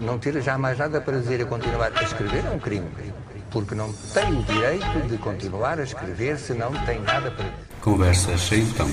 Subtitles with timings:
[0.00, 2.88] Não ter jamais nada para dizer e continuar a escrever é um crime.
[3.50, 7.66] Porque não tem o direito de continuar a escrever se não tem nada para dizer.
[7.80, 8.88] Conversas sem tom.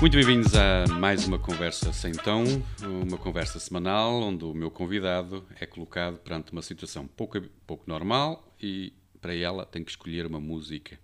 [0.00, 2.44] Muito bem-vindos a mais uma conversa sem tom,
[2.82, 8.52] uma conversa semanal onde o meu convidado é colocado perante uma situação pouco, pouco normal
[8.60, 10.98] e para ela tem que escolher uma música.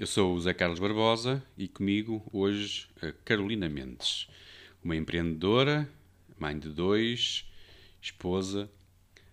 [0.00, 4.28] Eu sou o Zé Carlos Barbosa e comigo hoje a Carolina Mendes,
[4.82, 5.86] uma empreendedora,
[6.38, 7.44] mãe de dois,
[8.00, 8.70] esposa,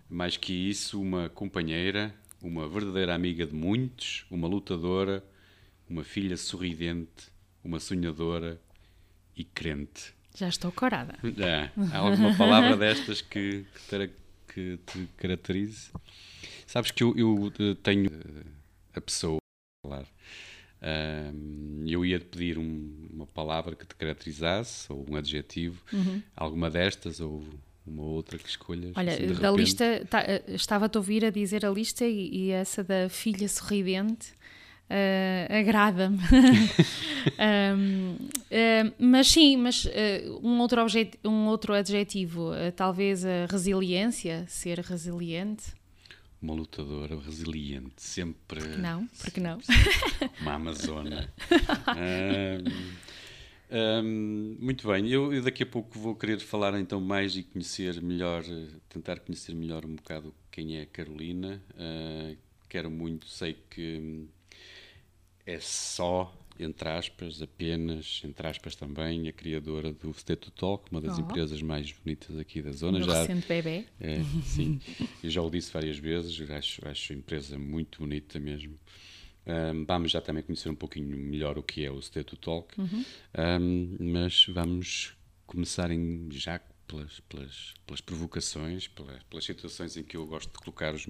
[0.09, 5.23] mais que isso, uma companheira, uma verdadeira amiga de muitos, uma lutadora,
[5.89, 7.31] uma filha sorridente,
[7.63, 8.59] uma sonhadora
[9.37, 10.13] e crente.
[10.35, 11.17] Já estou corada.
[11.37, 11.71] Já.
[11.93, 14.11] Há alguma palavra destas que, que, te,
[14.53, 15.91] que te caracterize?
[16.65, 18.43] Sabes que eu, eu eh, tenho eh,
[18.95, 20.17] a pessoa a falar.
[21.85, 26.21] Eu ia te pedir um, uma palavra que te caracterizasse, ou um adjetivo, uhum.
[26.35, 27.43] alguma destas, ou
[27.85, 28.91] uma outra que escolhas.
[28.95, 32.51] Olha, assim, da lista, tá, eh, estava-te a ouvir a dizer a lista e, e
[32.51, 34.33] essa da filha sorridente
[34.89, 36.17] uh, agrada-me.
[37.77, 40.81] um, uh, mas sim, mas uh, um, outro
[41.23, 45.75] um outro adjetivo, talvez a resiliência, ser resiliente.
[46.41, 48.59] Uma lutadora resiliente, sempre.
[48.59, 49.07] Porque não?
[49.07, 49.59] Porque não?
[50.41, 51.33] Uma Amazona.
[53.71, 58.01] um, muito bem, eu, eu, daqui a pouco vou querer falar então mais e conhecer
[58.01, 58.43] melhor,
[58.87, 61.61] tentar conhecer melhor um bocado quem é a Carolina.
[61.73, 62.37] Uh,
[62.69, 64.27] quero muito, sei que
[65.45, 71.17] é só, entre aspas, apenas, entre aspas também, a criadora do Steto Talk, uma das
[71.17, 71.21] oh.
[71.21, 73.01] empresas mais bonitas aqui da zona.
[73.01, 73.85] Já, recente bebê.
[73.99, 74.79] É, sim,
[75.23, 78.77] eu já o disse várias vezes, acho, acho a empresa muito bonita mesmo.
[79.45, 83.05] Um, vamos já também conhecer um pouquinho melhor o que é o Steto Talk, uhum.
[83.61, 90.17] um, mas vamos começar em, já pelas, pelas, pelas provocações, pelas, pelas, situações em que
[90.17, 91.05] eu gosto de colocar os,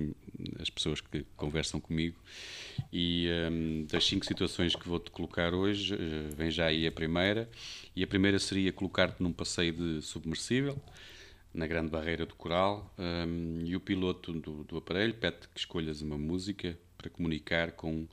[0.59, 2.17] as pessoas que conversam comigo.
[2.91, 7.49] E um, das cinco situações que vou-te colocar hoje, uh, vem já aí a primeira.
[7.95, 10.81] E a primeira seria colocar-te num passeio de submersível,
[11.53, 16.01] na Grande Barreira do Coral, um, e o piloto do, do aparelho pede que escolhas
[16.01, 18.07] uma música para comunicar com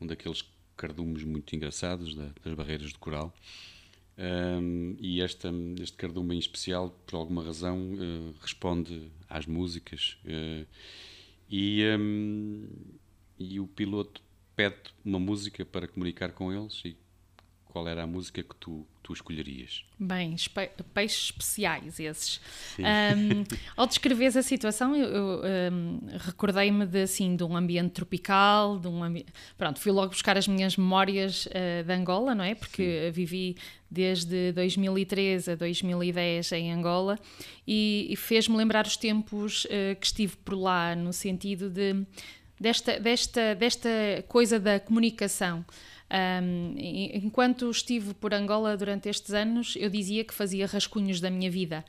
[0.00, 0.44] um daqueles
[0.76, 3.32] cardumes muito engraçados da, das barreiras do coral.
[4.22, 10.16] Um, e esta, este cardume em especial, por alguma razão, uh, responde às músicas.
[10.24, 10.64] Uh,
[11.50, 12.68] e, um,
[13.36, 14.22] e o piloto
[14.54, 16.80] pede uma música para comunicar com eles.
[16.84, 16.96] E
[17.72, 19.82] qual era a música que tu, tu escolherias?
[19.98, 20.36] Bem,
[20.92, 22.38] peixes especiais esses.
[22.78, 23.44] Um,
[23.74, 28.88] ao descreveres a situação, eu, eu um, recordei-me de, assim, de um ambiente tropical, de
[28.88, 29.24] um ambi...
[29.56, 32.54] pronto, fui logo buscar as minhas memórias uh, de Angola, não é?
[32.54, 33.10] Porque Sim.
[33.10, 33.56] vivi
[33.90, 37.18] desde 2013 a 2010 em Angola
[37.66, 42.04] e, e fez-me lembrar os tempos uh, que estive por lá, no sentido de
[42.60, 43.88] desta, desta, desta
[44.28, 45.64] coisa da comunicação.
[46.12, 51.50] Um, enquanto estive por Angola durante estes anos, eu dizia que fazia rascunhos da minha
[51.50, 51.82] vida.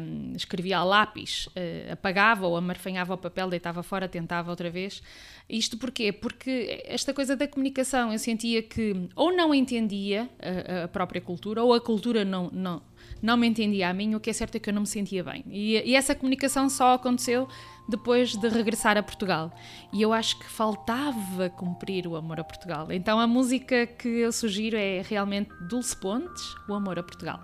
[0.00, 5.02] Um, escrevia a lápis, uh, apagava ou amarfanhava o papel, deitava fora, tentava outra vez.
[5.48, 6.12] Isto porquê?
[6.12, 11.60] Porque esta coisa da comunicação, eu sentia que ou não entendia a, a própria cultura,
[11.60, 12.80] ou a cultura não, não,
[13.22, 15.22] não me entendia a mim, o que é certo é que eu não me sentia
[15.22, 15.44] bem.
[15.48, 17.48] E, e essa comunicação só aconteceu
[17.88, 19.52] depois de regressar a Portugal.
[19.92, 22.90] E eu acho que faltava cumprir o amor a Portugal.
[22.90, 27.40] Então a música que eu sugiro é realmente Dulce Pontes, O Amor a Portugal.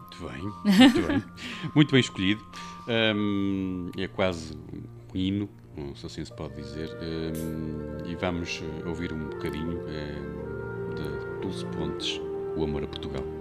[0.00, 1.24] Muito bem, muito bem.
[1.74, 2.44] muito bem escolhido.
[2.88, 5.48] Um, é quase um hino,
[5.94, 6.88] se assim se pode dizer.
[7.02, 12.20] Um, e vamos ouvir um bocadinho um, de Dulce Pontes,
[12.56, 13.35] O Amor a Portugal.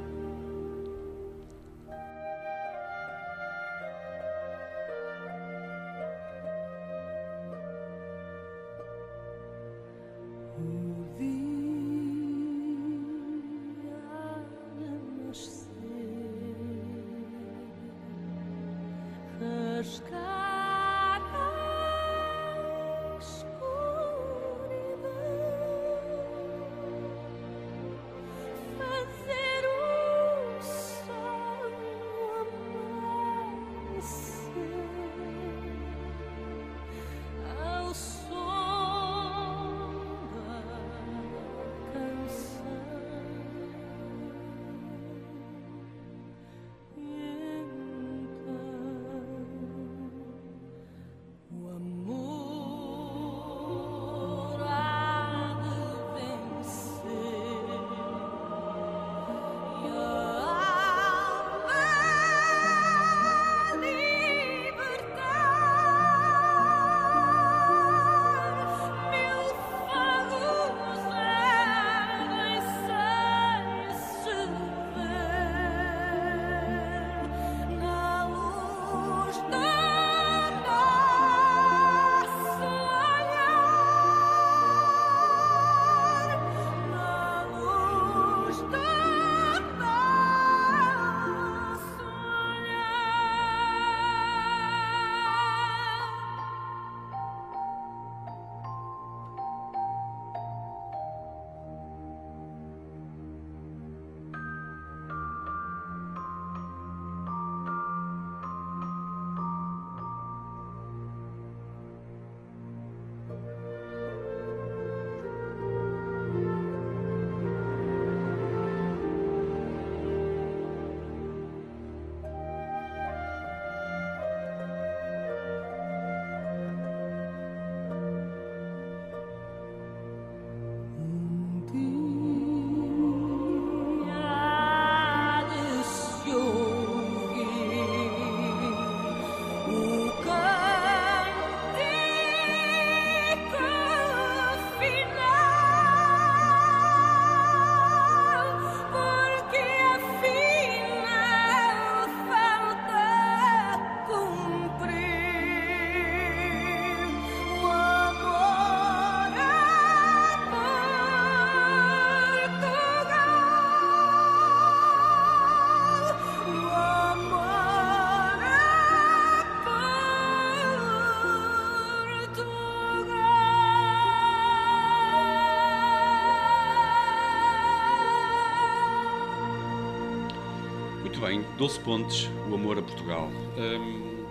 [181.36, 183.30] Bem, 12 pontos, o amor a Portugal.
[183.58, 184.26] Um,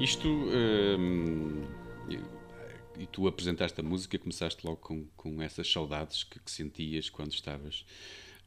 [0.00, 0.28] isto.
[0.28, 1.64] Um,
[2.96, 7.32] e tu apresentaste a música, começaste logo com, com essas saudades que, que sentias quando
[7.32, 7.84] estavas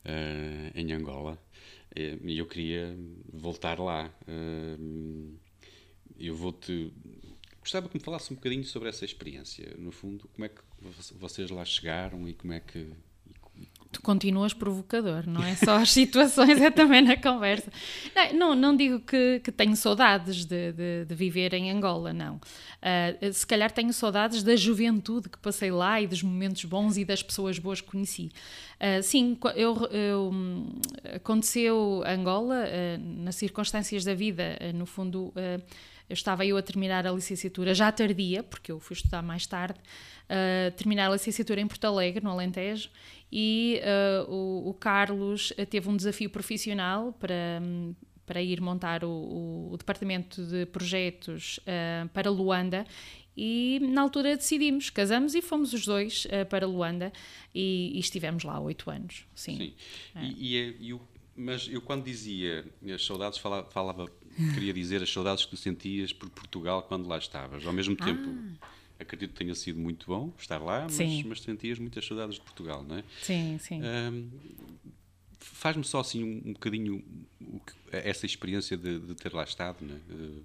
[0.05, 1.37] uh, em Angola.
[1.93, 2.97] E eu queria
[3.27, 4.09] voltar lá.
[4.25, 5.37] Uh,
[6.17, 6.93] eu vou-te.
[7.59, 9.75] Gostava que me falasse um bocadinho sobre essa experiência.
[9.77, 10.61] No fundo, como é que
[11.17, 12.87] vocês lá chegaram e como é que
[13.91, 17.71] tu continuas provocador, não é só as situações, é também na conversa.
[18.15, 22.35] Não, não, não digo que, que, tenho saudades de, de, de, viver em Angola, não.
[22.35, 27.05] Uh, se calhar tenho saudades da juventude que passei lá e dos momentos bons e
[27.05, 28.31] das pessoas boas que conheci.
[28.79, 30.31] Uh, sim, eu, eu,
[31.15, 35.33] aconteceu Angola, uh, nas circunstâncias da vida, no fundo.
[36.11, 39.79] Eu estava eu a terminar a licenciatura já tardia, porque eu fui estudar mais tarde,
[40.77, 42.89] terminar a licenciatura em Porto Alegre, no Alentejo,
[43.31, 47.61] e uh, o, o, Carlos eh, teve um desafio profissional para,
[48.25, 52.85] para ir montar o, o departamento de projetos uh, para Luanda
[53.35, 57.13] e na altura decidimos, casamos e fomos os dois uh, para Luanda
[57.55, 59.25] e, e, estivemos lá oito anos.
[59.33, 59.57] Sim.
[59.57, 59.73] sim.
[60.15, 60.25] É.
[60.25, 61.01] E, e, o,
[61.33, 64.11] mas eu quando dizia as saudades falava, falava,
[64.53, 67.65] queria dizer as saudades que tu sentias por Portugal quando lá estavas.
[67.65, 68.29] Ao mesmo tempo
[68.61, 72.41] ah acredito que tenha sido muito bom estar lá, mas, mas, sentias muitas saudades de
[72.41, 73.03] Portugal, não é?
[73.21, 73.81] Sim, sim.
[73.81, 74.29] Um,
[75.39, 77.03] Faz-me só assim um, um bocadinho
[77.39, 80.13] que, essa experiência de, de, ter lá estado, não é?
[80.13, 80.43] Uh,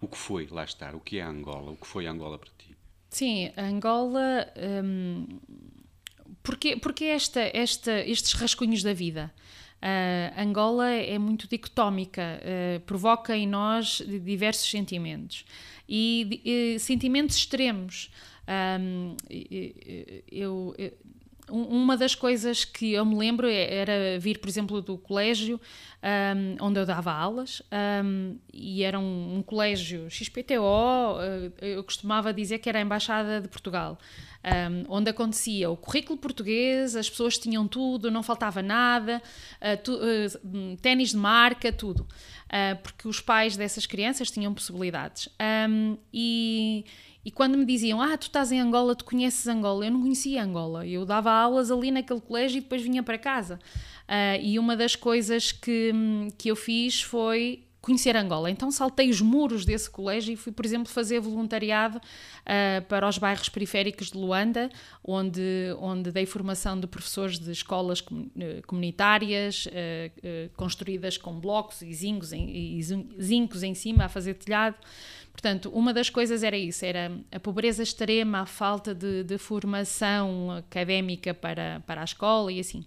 [0.00, 2.74] o que foi lá estar, o que é Angola, o que foi Angola para ti?
[3.10, 4.46] Sim, Angola.
[4.56, 5.26] Um,
[6.42, 9.32] porque porque esta, esta, estes rascunhos da vida?
[9.80, 15.44] Uh, Angola é muito dicotómica, uh, provoca em nós diversos sentimentos
[15.88, 18.10] e, e sentimentos extremos.
[18.80, 19.14] Um,
[20.30, 20.92] eu, eu,
[21.50, 25.60] uma das coisas que eu me lembro é, era vir, por exemplo, do colégio
[26.02, 27.62] um, onde eu dava aulas
[28.04, 33.40] um, e era um, um, colégio XPTO, uh, eu costumava dizer que era a Embaixada
[33.40, 33.98] de Portugal.
[34.88, 39.20] Onde acontecia o currículo português, as pessoas tinham tudo, não faltava nada,
[39.60, 42.06] uh, tu, uh, ténis de marca, tudo
[42.48, 45.28] uh, porque os pais dessas crianças tinham possibilidades.
[45.68, 46.84] Um, e,
[47.24, 50.42] e quando me diziam, ah, tu estás em Angola, tu conheces Angola, eu não conhecia
[50.42, 50.86] Angola.
[50.86, 53.58] Eu dava aulas ali naquele colégio e depois vinha para casa.
[54.08, 55.92] Uh, e uma das coisas que,
[56.36, 58.50] que eu fiz foi conhecer Angola.
[58.50, 63.18] Então saltei os muros desse colégio e fui, por exemplo, fazer voluntariado uh, para os
[63.18, 64.68] bairros periféricos de Luanda,
[65.02, 65.40] onde,
[65.80, 68.04] onde dei formação de professores de escolas
[68.38, 74.08] eh, comunitárias, uh, uh, construídas com blocos e zincos, em, e zincos em cima a
[74.08, 74.76] fazer telhado.
[75.32, 80.50] Portanto, uma das coisas era isso, era a pobreza extrema, a falta de, de formação
[80.50, 82.84] académica para, para a escola e assim.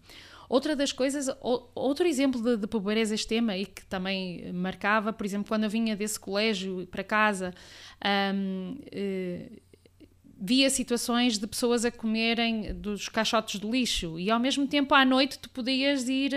[0.52, 1.30] Outra das coisas,
[1.74, 5.96] outro exemplo de, de pobreza extrema e que também marcava, por exemplo, quando eu vinha
[5.96, 7.54] desse colégio para casa,
[8.36, 8.78] um,
[10.44, 15.06] via situações de pessoas a comerem dos caixotes de lixo e ao mesmo tempo à
[15.06, 16.32] noite tu podias ir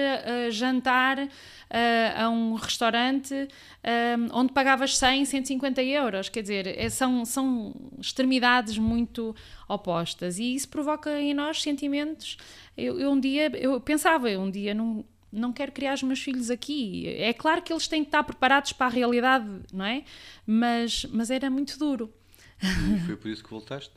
[0.50, 1.26] jantar
[1.70, 3.48] a, um restaurante
[4.30, 6.28] onde pagavas 100, 150 euros.
[6.28, 9.34] Quer dizer, é, são, são extremidades muito
[9.66, 12.36] opostas e isso provoca em nós sentimentos
[12.76, 16.20] eu, eu um dia, eu pensava, eu um dia não, não quero criar os meus
[16.20, 17.06] filhos aqui.
[17.08, 20.04] É claro que eles têm que estar preparados para a realidade, não é?
[20.46, 22.12] Mas, mas era muito duro.
[22.64, 23.92] E foi por isso que voltaste?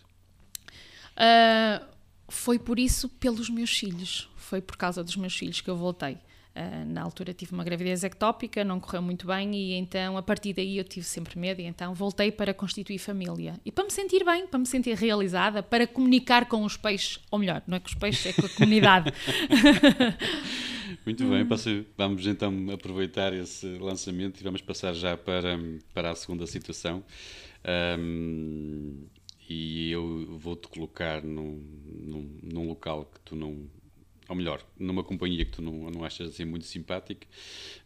[1.18, 1.86] Uh,
[2.28, 4.30] foi por isso, pelos meus filhos.
[4.36, 6.18] Foi por causa dos meus filhos que eu voltei.
[6.56, 10.54] Uh, na altura tive uma gravidez ectópica, não correu muito bem e então a partir
[10.54, 13.60] daí eu tive sempre medo e então voltei para constituir família.
[13.64, 17.38] E para me sentir bem, para me sentir realizada, para comunicar com os peixes, ou
[17.38, 19.14] melhor, não é com os peixes, é com a comunidade.
[21.06, 21.48] muito bem,
[21.96, 25.60] vamos então aproveitar esse lançamento e vamos passar já para,
[25.94, 27.04] para a segunda situação.
[27.68, 29.08] Um,
[29.50, 33.70] e eu vou-te colocar num, num, num local que tu não
[34.28, 37.26] ou melhor, numa companhia que tu não, não achas assim muito simpática,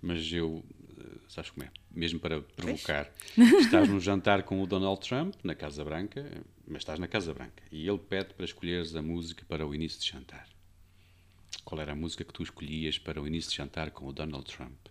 [0.02, 0.64] mas eu,
[0.98, 3.12] eh, sabes como é, mesmo para provocar,
[3.60, 6.26] estás num jantar com o Donald Trump na Casa Branca,
[6.68, 10.00] mas estás na Casa Branca, e ele pede para escolheres a música para o início
[10.00, 10.48] de jantar.
[11.64, 14.46] Qual era a música que tu escolhias para o início de jantar com o Donald
[14.46, 14.88] Trump?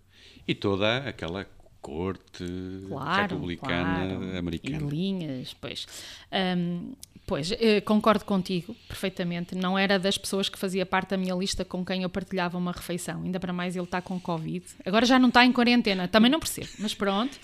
[0.46, 1.44] E toda aquela
[1.80, 2.44] corte
[2.88, 4.38] claro, republicana claro.
[4.38, 4.86] americana.
[4.86, 5.86] E linhas, pois.
[6.32, 6.92] Um,
[7.30, 9.54] Pois, eh, concordo contigo perfeitamente.
[9.54, 12.72] Não era das pessoas que fazia parte da minha lista com quem eu partilhava uma
[12.72, 13.22] refeição.
[13.22, 14.66] Ainda para mais ele está com Covid.
[14.84, 17.38] Agora já não está em quarentena, também não percebo, mas pronto.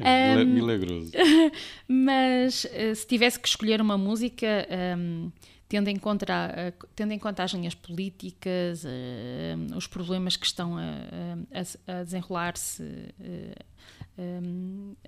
[0.00, 1.12] É, um, milagroso.
[1.86, 4.66] mas eh, se tivesse que escolher uma música,
[4.98, 5.30] um,
[5.68, 6.26] tendo em conta,
[6.96, 8.84] tendo em conta as linhas políticas,
[9.76, 10.82] os problemas que estão a,
[11.52, 12.82] a, a desenrolar-se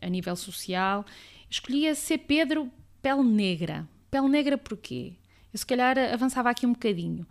[0.01, 1.05] a nível social,
[1.49, 3.89] escolhia ser Pedro Pele Negra.
[4.11, 5.15] Pele Negra porquê?
[5.53, 7.27] Eu se calhar avançava aqui um bocadinho.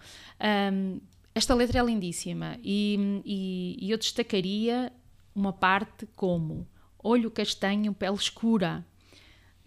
[1.33, 4.91] Esta letra é lindíssima e, e, e, eu destacaria
[5.33, 6.67] uma parte como
[7.01, 8.85] olho castanho, pele escura,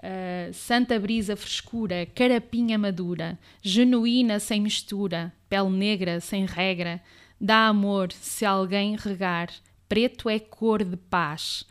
[0.02, 7.00] uh, santa brisa frescura, carapinha madura, genuína sem mistura, pele negra sem regra,
[7.40, 9.50] dá amor se alguém regar,
[9.88, 11.64] preto é cor de paz.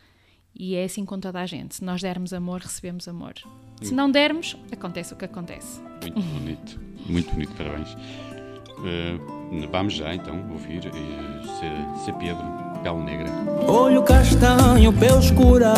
[0.54, 1.76] E é assim com toda a gente.
[1.76, 3.34] Se nós dermos amor, recebemos amor.
[3.80, 5.80] Se não dermos, acontece o que acontece.
[6.02, 7.94] Muito bonito, muito bonito, parabéns.
[7.94, 13.30] Uh, vamos já então ouvir uh, ser, Pedro, negra.
[13.66, 15.74] Olho castanho, pele escura,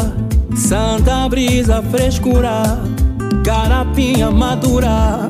[0.57, 2.63] santa brisa, frescura,
[3.45, 5.29] carapinha madura,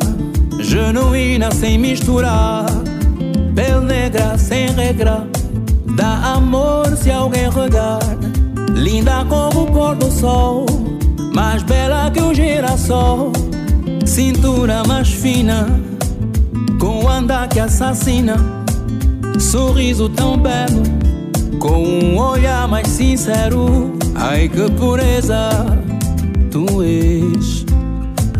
[0.61, 2.67] genuína sem misturar,
[3.55, 5.27] pele negra sem regra,
[5.97, 8.01] dá amor se alguém regar,
[8.73, 10.67] linda como o pôr do sol,
[11.35, 13.33] mais bela que o girassol,
[14.07, 15.67] cintura mais fina
[16.79, 18.37] com andar que assassina,
[19.41, 21.04] sorriso tão belo,
[21.65, 23.95] com um olhar mais sincero.
[24.15, 25.49] Ai que pureza,
[26.51, 27.65] tu és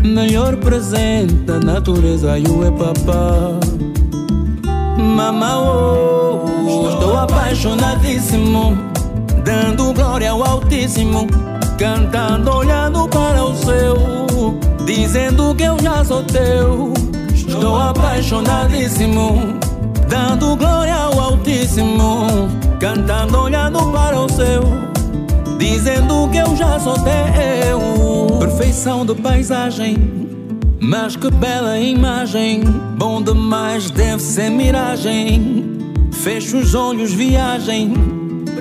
[0.03, 2.37] melhor presente da natureza.
[2.37, 3.59] Eu é papá,
[4.95, 8.77] mamá, oh, estou apaixonadíssimo,
[9.43, 11.25] dando glória ao Altíssimo,
[11.79, 13.97] cantando, olhando para o céu,
[14.85, 16.93] dizendo que eu já sou teu.
[17.33, 19.57] Estou apaixonadíssimo,
[20.07, 22.27] dando glória ao Altíssimo,
[22.79, 24.63] cantando, olhando para o céu,
[25.57, 28.39] dizendo que eu já sou teu.
[28.39, 29.97] Perfeição de paisagem,
[30.79, 32.61] mas que bela imagem,
[32.97, 35.79] bom demais deve ser miragem.
[36.11, 37.93] Fecho os olhos, viagem.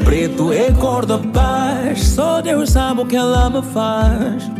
[0.05, 4.51] Preto é cor da paz, só Deus sabe o que ela me faz.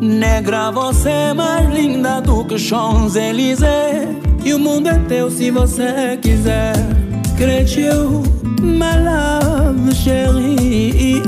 [0.00, 4.08] Negra, você é mais linda do que Champs-Élysées
[4.44, 6.74] E o mundo é teu se você quiser
[7.36, 8.22] Creio,
[8.64, 11.22] my love, chérie.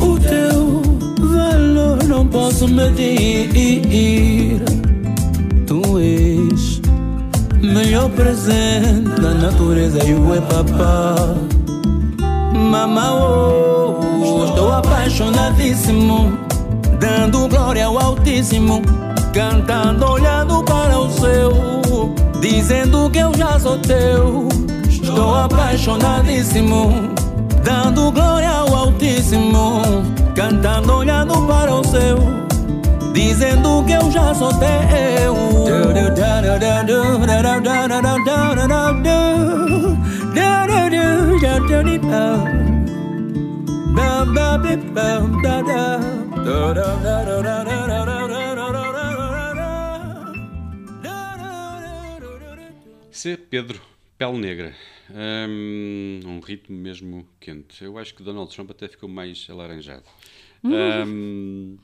[0.00, 0.82] O teu
[1.18, 3.50] valor não posso medir
[5.66, 6.80] Tu és
[7.60, 11.36] melhor presente da natureza e o é papá
[12.52, 16.50] Mamá, oh, estou apaixonadíssimo
[17.00, 18.82] dando glória ao Altíssimo,
[19.32, 24.59] cantando, olhando para o céu, dizendo que eu já sou teu.
[25.10, 27.12] Estou apaixonadíssimo,
[27.64, 29.82] dando glória ao Altíssimo,
[30.36, 32.16] cantando, olhando para o céu,
[33.12, 34.70] dizendo que eu já sou teu.
[53.10, 53.89] Se Pedro,
[54.20, 54.76] pele negra,
[55.48, 57.82] um, um, ritmo mesmo quente.
[57.82, 60.04] Eu acho que Donald Trump até ficou mais alaranjado.
[60.62, 61.78] Um,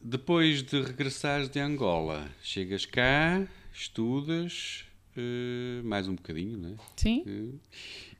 [0.00, 4.84] depois de regressares de Angola, chegas cá, estudas
[5.16, 6.76] uh, mais um bocadinho, né?
[6.94, 7.24] Sim.
[7.26, 7.60] Uh,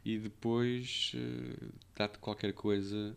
[0.04, 3.16] e depois uh, dá-te qualquer coisa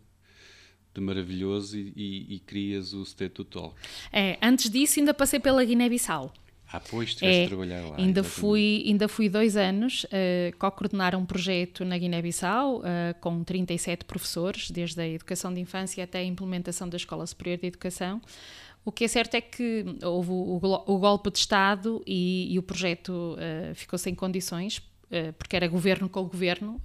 [0.94, 3.76] de maravilhoso e, e, e crias o State Talk.
[4.14, 6.32] É, antes disso ainda passei pela Guiné-Bissau.
[6.72, 7.96] Ah, pois, tiveste é, a trabalhar lá.
[7.98, 12.84] Ainda fui, ainda fui dois anos uh, co-coordenar um projeto na Guiné-Bissau uh,
[13.22, 17.68] com 37 professores, desde a educação de infância até a implementação da Escola Superior de
[17.68, 18.22] Educação.
[18.84, 22.60] O que é certo é que houve o, o, o golpe de Estado e, e
[22.60, 24.82] o projeto uh, ficou sem condições,
[25.38, 26.82] porque era governo com governo,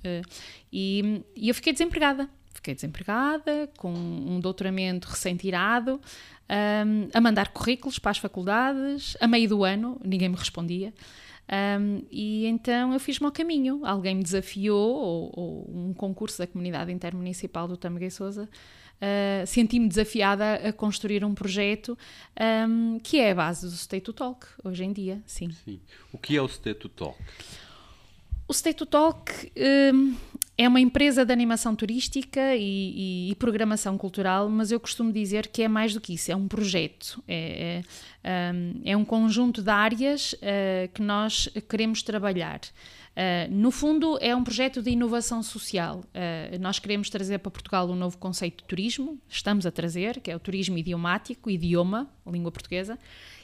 [0.72, 2.30] e, e eu fiquei desempregada
[2.62, 6.00] fiquei desempregada, com um doutoramento recém-tirado,
[6.50, 10.92] um, a mandar currículos para as faculdades, a meio do ano, ninguém me respondia.
[11.52, 13.84] Um, e então eu fiz o meu caminho.
[13.84, 18.48] Alguém me desafiou, ou, ou um concurso da comunidade intermunicipal do Tâmega e Souza,
[19.02, 21.98] uh, senti-me desafiada a construir um projeto
[22.68, 25.50] um, que é a base do State to Talk, hoje em dia, sim.
[25.64, 25.80] sim.
[26.12, 27.18] O que é o State to Talk?
[28.48, 29.52] O State to Talk
[29.94, 30.16] um,
[30.56, 35.48] é uma empresa de animação turística e, e, e, programação cultural, mas eu costumo dizer
[35.48, 37.82] que é mais do que isso, é um projeto, é,
[38.22, 42.60] é, um, é um conjunto de áreas uh, que nós queremos trabalhar.
[43.12, 45.98] Uh, no fundo, é um projeto de inovação social.
[46.14, 50.30] Uh, nós queremos trazer para Portugal um novo conceito de turismo, estamos a trazer, que
[50.30, 52.98] é o turismo idiomático, idioma, língua portuguesa,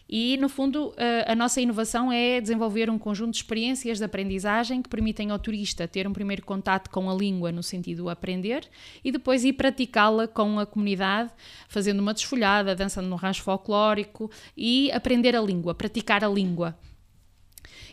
[0.09, 0.95] e, no fundo,
[1.27, 5.87] a, nossa inovação é desenvolver um conjunto de experiências de aprendizagem que permitem ao turista
[5.87, 8.67] ter um primeiro contato com a língua no sentido de aprender
[9.05, 11.31] e depois ir praticá-la com a comunidade,
[11.69, 16.79] fazendo uma desfolhada, dançando no rancho folclórico e aprender a língua, praticar a língua.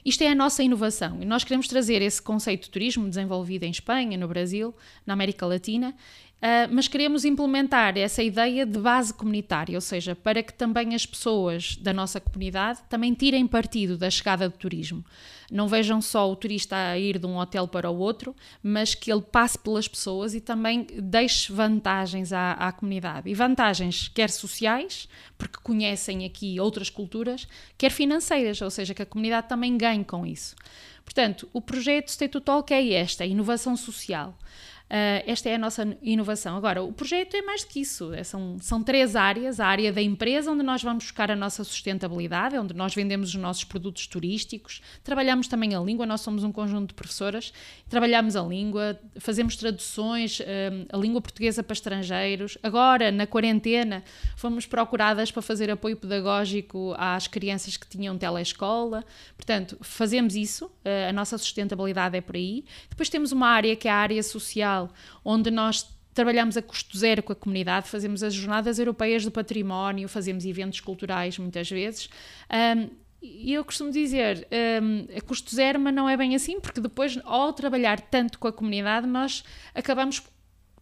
[0.06, 3.72] Isto é a nossa inovação e nós queremos trazer esse conceito de turismo desenvolvido em
[3.72, 4.74] Espanha, no Brasil,
[5.06, 5.96] na América Latina
[6.36, 11.06] Uh, mas queremos implementar essa ideia de base comunitária, ou seja, para que também as
[11.06, 15.04] pessoas da nossa comunidade também tirem partido da chegada do turismo.
[15.50, 19.12] Não vejam só o turista a ir de um hotel para o outro, mas que
[19.12, 23.30] ele passe pelas pessoas e também deixe vantagens à, à comunidade.
[23.30, 29.06] E vantagens quer sociais, porque conhecem aqui outras culturas, quer financeiras, ou seja, que a
[29.06, 30.56] comunidade também ganhe com isso.
[31.04, 34.38] Portanto, o projeto State to Talk é este, a inovação social.
[34.86, 36.56] Uh, esta é a nossa inovação.
[36.56, 38.14] Agora, o projeto é mais do que isso.
[38.14, 39.60] É, são, são três áreas.
[39.60, 43.36] A área da empresa, onde nós vamos buscar a nossa sustentabilidade, onde nós vendemos os
[43.36, 44.82] nossos produtos turísticos.
[45.04, 46.06] Trabalhamos também a língua.
[46.06, 47.52] Nós somos um conjunto de professoras.
[47.90, 50.44] Trabalhamos a língua, fazemos traduções, uh,
[50.90, 52.56] a língua portuguesa para estrangeiros.
[52.62, 54.04] Agora, na quarentena,
[54.36, 59.04] fomos procuradas para fazer apoio pedagógico às crianças que tinham telescola.
[59.36, 60.66] Portanto, fazemos isso.
[60.66, 62.66] Uh, a nossa sustentabilidade é por aí.
[62.88, 64.75] Depois temos uma área que é a área social
[65.24, 70.08] onde nós trabalhamos a custo zero com a comunidade, fazemos as jornadas europeias do património,
[70.08, 72.10] fazemos eventos culturais muitas vezes.
[72.50, 72.90] Um,
[73.22, 74.48] e eu costumo dizer,
[74.82, 78.48] um, a custo zero, mas não é bem assim, porque depois, ao trabalhar tanto com
[78.48, 80.22] a comunidade, nós acabamos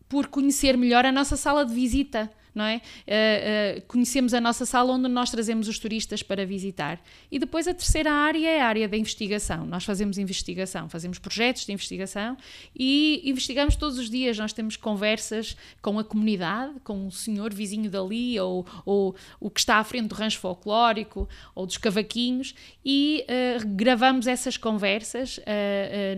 [0.07, 2.77] por conhecer melhor a nossa sala de visita não é?
[2.77, 7.01] Uh, uh, conhecemos a nossa sala onde nós trazemos os turistas para visitar.
[7.31, 9.65] E depois a terceira área é a área da investigação.
[9.65, 12.37] Nós fazemos investigação, fazemos projetos de investigação
[12.77, 14.37] e investigamos todos os dias.
[14.37, 19.59] Nós temos conversas com a comunidade, com o senhor vizinho dali ou, ou o que
[19.59, 22.53] está à frente do rancho folclórico ou dos cavaquinhos
[22.85, 25.39] e uh, gravamos essas conversas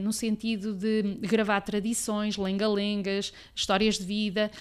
[0.02, 4.52] no sentido de gravar tradições, lenga-lengas, histórias de vida.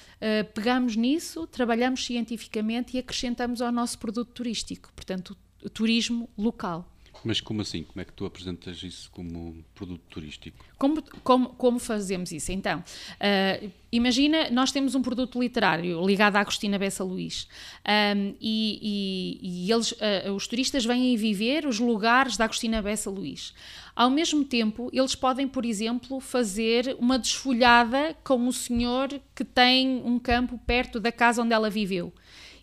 [0.54, 1.63] pegamos nisso, trabalhamos
[2.04, 5.36] cientificamente e acrescentamos ao nosso produto turístico, portanto,
[5.72, 6.93] turismo local.
[7.24, 7.82] Mas como assim?
[7.82, 10.64] Como é que tu apresentas isso como produto turístico?
[10.78, 12.52] Como, como, como fazemos isso?
[12.52, 17.48] Então, uh, imagina, nós temos um produto literário ligado à Agostina Bessa Luís
[17.86, 23.08] um, e, e, e, eles, uh, os turistas vêm viver os lugares da Agostina Bessa
[23.08, 23.54] Luís.
[23.96, 30.02] Ao mesmo tempo, eles podem, por exemplo, fazer uma desfolhada com o senhor que tem
[30.04, 32.12] um campo perto da casa onde ela viveu.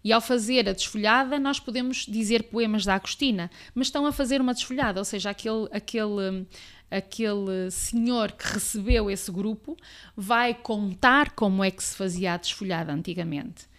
[0.03, 4.41] E ao fazer a desfolhada, nós podemos dizer poemas da Agostina, mas estão a fazer
[4.41, 6.45] uma desfolhada, ou seja, aquele, aquele,
[6.89, 9.77] aquele senhor que recebeu esse grupo
[10.15, 13.69] vai contar como é que se fazia a desfolhada antigamente.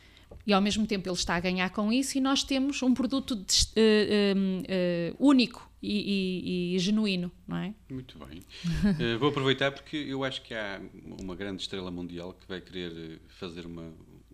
[0.46, 3.36] E ao mesmo tempo ele está a ganhar com isso, e nós temos um produto
[3.36, 7.74] de, uh, uh, uh, único e, e, e, genuíno, não é?
[7.88, 8.38] Muito bem.
[8.38, 10.80] uh, vou aproveitar porque eu acho que há
[11.20, 13.92] uma grande estrela mundial que vai querer fazer uma,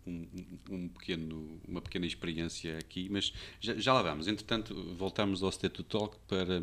[0.08, 0.26] um,
[0.70, 4.28] um, pequeno, uma pequena experiência aqui, mas já, já lá vamos.
[4.28, 6.62] Entretanto, voltamos ao State Talk para.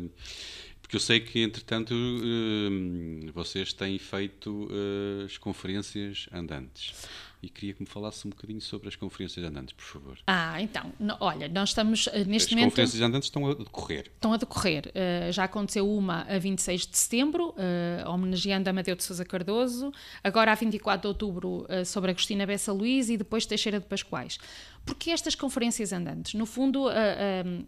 [0.80, 6.94] Porque eu sei que, entretanto, uh, vocês têm feito uh, as conferências andantes
[7.42, 10.18] e queria que me falasse um bocadinho sobre as conferências andantes, por favor.
[10.26, 12.66] Ah, então, no, olha, nós estamos uh, neste as momento...
[12.66, 14.10] As conferências andantes estão a decorrer.
[14.14, 14.86] Estão a decorrer.
[14.88, 19.92] Uh, já aconteceu uma a 26 de setembro, uh, homenageando Amadeu de Sousa Cardoso,
[20.24, 24.38] agora a 24 de outubro sobre Agostina Bessa Luís e depois Teixeira de Pascoais.
[24.84, 26.86] Porque estas conferências andantes, no fundo,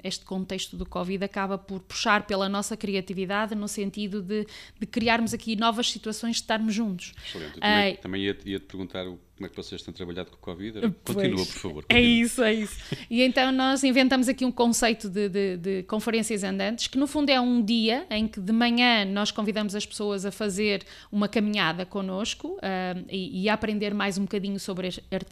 [0.04, 4.46] este contexto do Covid acaba por puxar pela nossa criatividade no sentido de,
[4.78, 7.12] de criarmos aqui novas situações de estarmos juntos.
[7.26, 7.59] Excelente.
[7.59, 10.40] também, também ia, ia te perguntar o como é que vocês têm trabalhado com o
[10.40, 10.81] Covid?
[11.05, 11.85] Continua, por favor.
[11.88, 11.98] É continua.
[11.98, 12.77] É isso, é isso.
[13.09, 17.31] E então nós inventamos aqui um conceito de, de, de, conferências andantes, que no fundo
[17.31, 21.87] é um dia em que de manhã nós convidamos as pessoas a fazer uma caminhada
[21.87, 24.88] connosco uh, e, e, a aprender mais um bocadinho sobre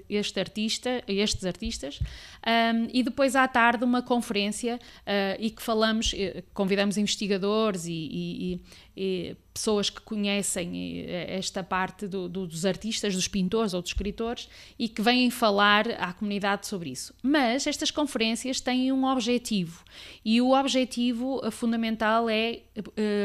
[0.08, 1.98] este artista, estes artistas,
[2.46, 7.92] um, e depois à tarde uma conferência uh, e que falamos, eh, convidamos investigadores e,
[7.92, 8.60] e,
[8.96, 13.90] e pessoas que conhecem eh, esta parte do, do, dos artistas, dos pintores ou dos
[13.90, 17.14] escritores e que vêm falar à comunidade sobre isso.
[17.22, 19.82] Mas estas conferências têm um objetivo
[20.24, 22.60] e o objetivo eh, fundamental é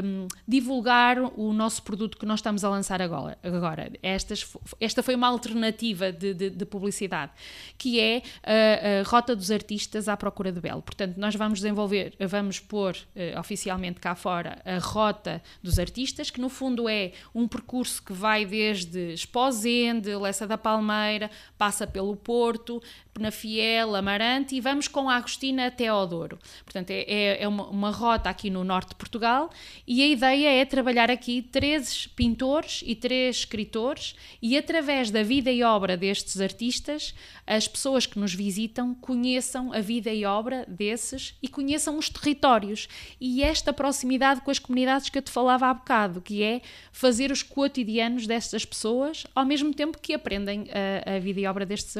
[0.03, 3.37] um, divulgar o nosso produto que nós estamos a lançar agora.
[3.43, 3.91] agora.
[4.01, 7.31] Estas, esta foi uma alternativa de, de, de publicidade,
[7.77, 10.81] que é a, a, Rota dos Artistas à Procura de Belo.
[10.81, 16.41] Portanto, nós vamos desenvolver, vamos pôr uh, oficialmente cá fora a Rota dos artistas, que
[16.41, 22.81] no fundo é um percurso que vai desde Esposende, Lessa da Palmeira, passa pelo Porto,
[23.13, 26.39] Penafiel, Amarante e vamos com a Agostina até ao Douro.
[26.63, 29.49] Portanto, é, é, é uma, uma, rota aqui no norte de Portugal
[29.85, 35.51] e a ideia é trabalhar aqui três pintores e três escritores e através da vida
[35.51, 37.13] e obra destes artistas,
[37.45, 42.87] as pessoas que nos visitam conheçam a vida e obra desses e conheçam os territórios
[43.19, 46.61] e esta proximidade com as comunidades que eu te falava há bocado, que é
[46.91, 51.65] fazer os cotidianos destas pessoas ao mesmo tempo que aprendem a, a vida e obra
[51.65, 51.95] destes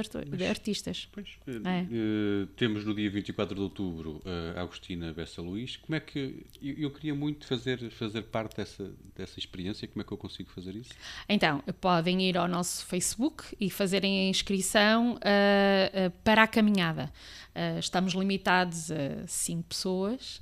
[0.50, 1.08] artistas.
[1.12, 1.84] Pois, é.
[1.84, 5.78] uh, temos no dia 24 de outubro uh, a Agostina Bessa Luís.
[5.78, 6.46] Como é que.
[6.62, 9.88] Eu, eu, queria muito fazer, fazer parte dessa, dessa experiência.
[9.88, 10.92] Como é que eu consigo fazer isso?
[11.28, 17.12] Então, podem ir ao nosso Facebook e fazerem a inscrição uh, para a caminhada.
[17.80, 20.42] estamos limitados a 5 pessoas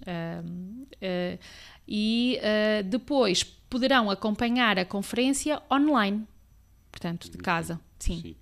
[1.92, 2.40] e
[2.86, 6.28] depois poderão acompanhar a conferência online,
[6.92, 7.80] portanto, de casa.
[7.98, 8.22] Sim.
[8.22, 8.36] Sim.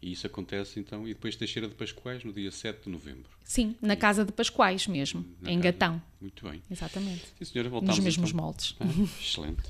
[0.00, 3.28] E isso acontece então, e depois Teixeira de Pascoais no dia 7 de novembro.
[3.42, 5.72] Sim, na Casa de Pascoais mesmo, na em casa.
[5.72, 6.02] Gatão.
[6.20, 6.62] Muito bem.
[6.70, 7.24] Exatamente.
[7.38, 8.44] Sim, senhora, voltamos Nos mesmos então.
[8.44, 8.76] moldes.
[8.78, 8.84] Ah,
[9.20, 9.62] excelente.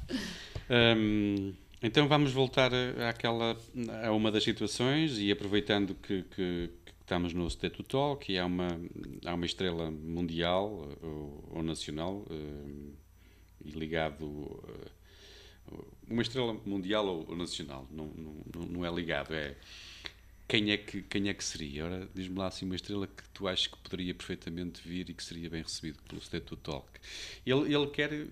[0.69, 2.71] Um, então vamos voltar
[3.09, 3.57] àquela,
[4.05, 8.45] a uma das situações e aproveitando que, que, que estamos no State Talk e há
[8.45, 8.69] uma,
[9.25, 12.93] há uma estrela mundial ou, ou nacional um,
[13.64, 14.25] e ligado.
[14.25, 14.99] Uh,
[16.09, 19.55] uma estrela mundial ou, nacional, não, não, não é ligado, é
[20.49, 21.85] quem é que, quem é que seria?
[21.85, 25.23] Ora, diz-me lá assim uma estrela que tu achas que poderia perfeitamente vir e que
[25.23, 26.88] seria bem recebido pelo State Talk.
[27.44, 28.29] Ele, ele quer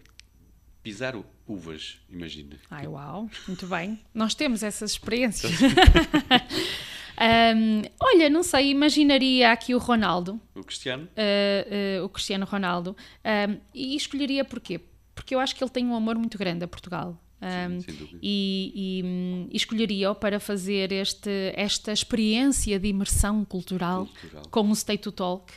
[0.83, 1.15] pisar
[1.47, 2.57] uvas, imagina.
[2.71, 4.01] Ai, uau, muito bem.
[4.15, 5.53] Nós temos essas experiências.
[7.21, 10.41] um, olha, não sei, imaginaria aqui o Ronaldo.
[10.55, 11.09] O Cristiano?
[11.09, 12.97] Uh, uh, o Cristiano Ronaldo.
[13.25, 14.81] Um, e escolheria porquê?
[15.27, 17.21] Porque eu acho que ele tem um amor muito grande a Portugal.
[17.43, 24.45] Um, Sim, e, e, e escolheria-o para fazer este, esta experiência de imersão cultural, cultural.
[24.49, 25.53] com o State to Talk.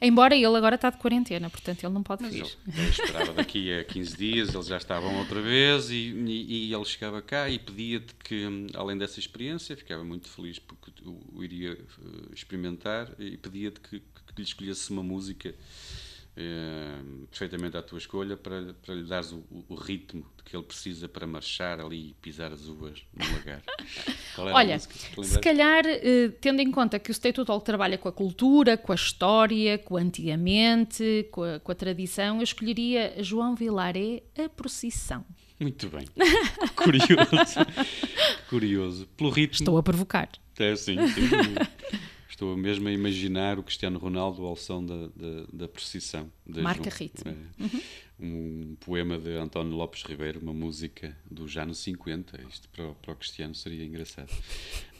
[0.00, 2.58] Embora ele agora está de quarentena, portanto ele não pode Mas vir.
[2.66, 6.84] Ele, esperava daqui a 15 dias, eles já estavam outra vez e, e, e ele
[6.84, 12.34] chegava cá e pedia-te que, além dessa experiência, ficava muito feliz porque o, iria uh,
[12.34, 15.54] experimentar e pedia-te que, que lhe escolhesse uma música
[16.34, 21.26] perfeitamente à tua escolha para, para lhe dares o, o, ritmo que ele precisa para
[21.26, 23.62] marchar ali e pisar as uvas no lagar.
[24.38, 28.78] Olha, se calhar, eh, tendo em conta que o State Talk trabalha com a cultura,
[28.78, 34.22] com a história, com o antigamente, com a, com a tradição, eu escolheria João Vilaré,
[34.42, 35.24] a procissão.
[35.60, 36.06] Muito bem.
[36.74, 37.60] Curioso.
[38.48, 39.06] Curioso.
[39.16, 39.62] Pelo ritmo.
[39.62, 40.28] Estou a provocar.
[40.58, 41.28] É, sim, sim.
[42.32, 46.32] Estou mesmo a imaginar o Cristiano Ronaldo ao som da, da, da precisão.
[46.46, 47.30] Marca João, ritmo.
[47.30, 47.82] É, uhum.
[48.18, 52.40] Um poema de António Lopes Ribeiro, uma música do já no 50.
[52.48, 54.32] Isto para, o, para o Cristiano seria engraçado.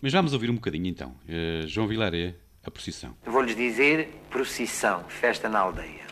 [0.03, 1.17] Mas vamos ouvir um bocadinho então.
[1.27, 3.17] Uh, João Vilaré, a procissão.
[3.25, 6.03] Vou-lhes dizer procissão, festa na aldeia.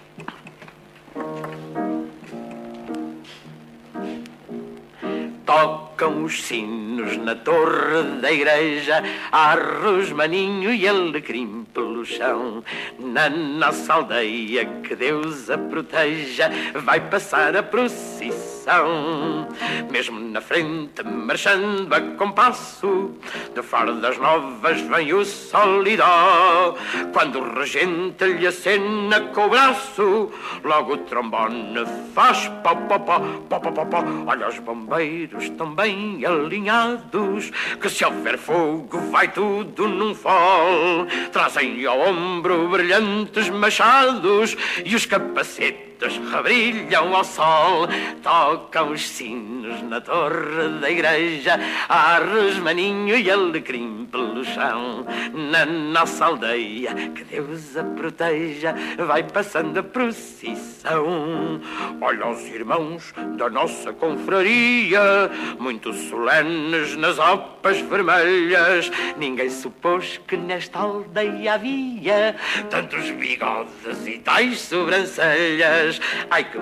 [5.51, 12.63] Tocam os sinos na torre da igreja, arroz, maninho e alecrim pelo chão.
[13.01, 18.10] Na nossa aldeia, que Deus a proteja, vai passar a procissão.
[19.91, 23.13] Mesmo na frente, marchando a compasso,
[23.55, 26.77] de fora das novas vem o solidó.
[27.13, 30.31] Quando o regente lhe acena com o braço,
[30.63, 34.05] logo o trombone faz pó, pó, pó, pó, pó, pó, pó.
[34.27, 41.07] Olha os bombeiros estão bem alinhados, que se houver fogo vai tudo num fol.
[41.33, 47.89] Trazem ao ombro brilhantes machados e os capacetes rebrilham ao sol.
[48.23, 51.59] Tocam os sinos na torre da igreja,
[51.89, 55.07] arroz, maninho e alecrim pelo chão.
[55.33, 58.75] Na nossa aldeia, que Deus a proteja,
[59.07, 61.61] vai passando a procissão.
[62.01, 68.91] Olha os irmãos da nossa confraria, muito solenes nas opas vermelhas.
[69.17, 72.37] Ninguém supôs que nesta aldeia havia
[72.69, 75.90] tantos bigodes e tais sobrancelhas.
[76.31, 76.59] Ai que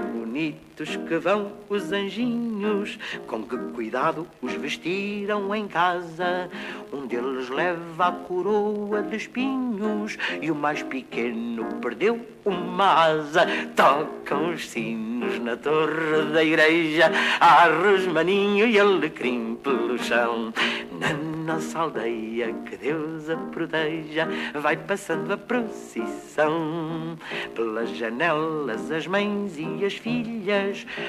[0.78, 6.48] bonitos que vão os anjinhos, com que cuidado os vestiram em casa.
[6.92, 13.46] Um deles leva a coroa de espinhos e o mais pequeno perdeu uma asa.
[13.74, 17.10] Tocam os sinos na torre da igreja,
[17.40, 20.52] arroz, maninho e alecrim pelo chão.
[21.00, 21.12] Na
[21.54, 27.18] nossa aldeia, que Deus a proteja, vai passando a procissão.
[27.54, 30.67] Pelas janelas, as mães e as filhas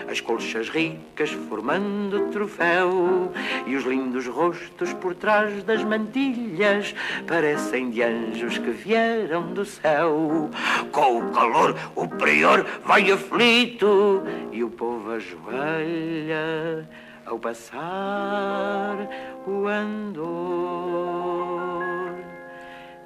[0.10, 3.32] as colchas ricas formando troféu,
[3.66, 6.94] e os lindos rostos por trás das mantilhas
[7.28, 10.50] parecem de anjos que vieram do céu.
[10.92, 16.88] Com o calor, o prior vai aflito e o povo ajoelha
[17.26, 18.98] ao passar
[19.46, 20.30] o andor.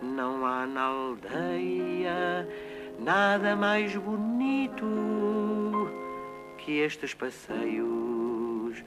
[0.02, 2.48] Não há na aldeia
[3.00, 4.86] nada mais bonito
[6.64, 8.78] que estes passeios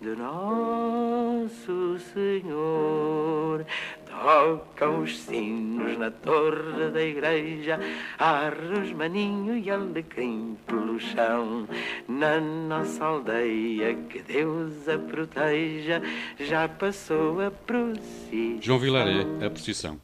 [0.00, 3.66] de Nosso Senhor.
[4.06, 7.78] Tocam os sinos na torre da igreja,
[8.18, 11.68] arros, maninho e alecrim pelo chão.
[12.08, 16.00] Na nossa aldeia, que Deus a proteja,
[16.40, 18.62] já passou a procissão.
[18.62, 19.08] João Vilar,
[19.44, 20.00] a procissão.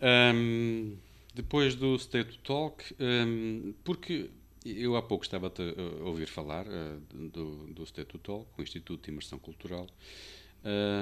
[0.00, 0.96] Um,
[1.34, 4.30] depois do State Talk, um, porque
[4.64, 9.10] eu há pouco estava a ouvir falar uh, do, do State Talk, o Instituto de
[9.10, 9.86] Imersão Cultural,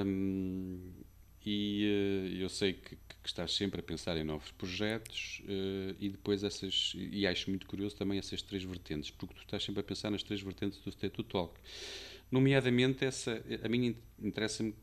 [0.06, 0.92] um,
[1.44, 6.08] e uh, eu sei que, que, estás sempre a pensar em novos projetos uh, e
[6.08, 9.84] depois essas, e acho muito curioso também essas três vertentes, porque tu estás sempre a
[9.84, 11.58] pensar nas três vertentes do State Talk.
[12.30, 14.74] Nomeadamente, essa, a mim interessa-me,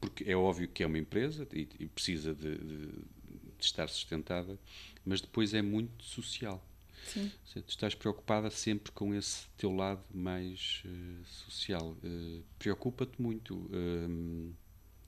[0.00, 4.56] porque é óbvio que é uma empresa e, e precisa de, de, de estar sustentada,
[5.04, 6.64] mas depois é muito social.
[7.06, 7.30] Sim.
[7.52, 11.96] Tu estás preocupada sempre com esse teu lado mais uh, social.
[12.02, 14.54] Uh, Preocupa-te muito uh,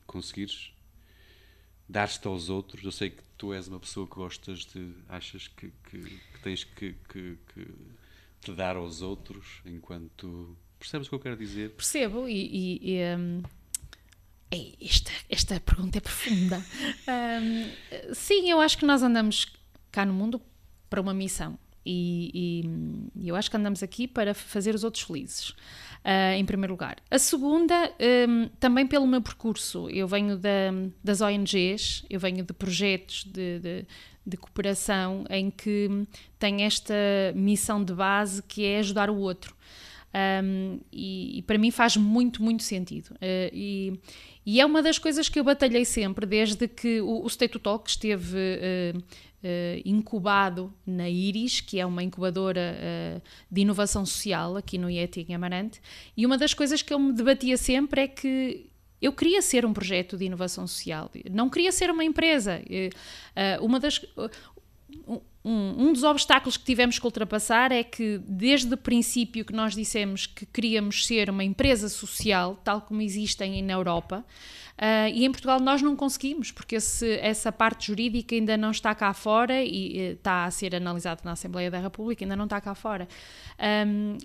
[0.07, 0.73] conseguires
[1.89, 2.85] dar-te aos outros.
[2.85, 4.93] Eu sei que tu és uma pessoa que gostas de.
[5.09, 7.69] achas que, que, que tens que, que, que,
[8.41, 10.57] te dar aos outros enquanto.
[10.79, 11.71] Percebes o que eu quero dizer?
[11.71, 12.35] Percebo e.
[12.35, 13.43] e, e um...
[14.81, 16.65] Esta, esta pergunta é profunda.
[17.07, 17.71] Um,
[18.15, 19.47] sim, eu acho que nós andamos
[19.93, 20.43] cá no mundo
[20.89, 21.57] para uma missão.
[21.85, 22.63] E,
[23.17, 26.97] e, eu acho que andamos aqui para fazer os outros felizes, uh, em primeiro lugar.
[27.11, 27.93] A segunda,
[28.29, 29.89] um, também pelo meu percurso.
[29.89, 33.87] Eu venho da, das ONGs, eu venho de projetos de, de,
[34.27, 36.07] de, cooperação em que
[36.39, 36.95] tem esta
[37.35, 39.57] missão de base que é ajudar o outro.
[40.13, 43.11] Um, e, e, para mim faz muito, muito sentido.
[43.15, 44.01] Uh, e,
[44.45, 47.89] e, é uma das coisas que eu batalhei sempre, desde que o, o State Talk
[47.89, 48.37] esteve.
[48.37, 55.25] Uh, Uh, incubado na IRIS, que é uma incubadora de inovação social aqui no IET
[55.27, 55.81] em Amarante,
[56.15, 58.67] e uma das coisas que eu me debatia sempre é que
[59.01, 62.61] eu queria ser um projeto de inovação social, não queria ser uma empresa.
[63.63, 64.03] Uma das,
[65.45, 69.75] um, um, dos obstáculos que tivemos que ultrapassar é que, desde o princípio que nós
[69.75, 74.25] dissemos que queríamos ser uma empresa social, tal como existem na Europa,
[74.81, 78.95] Uh, e em Portugal nós não conseguimos, porque esse, essa parte jurídica ainda não está
[78.95, 82.75] cá fora e está a ser analisada na Assembleia da República, ainda não está cá
[82.75, 83.07] fora.
[83.87, 84.17] Um,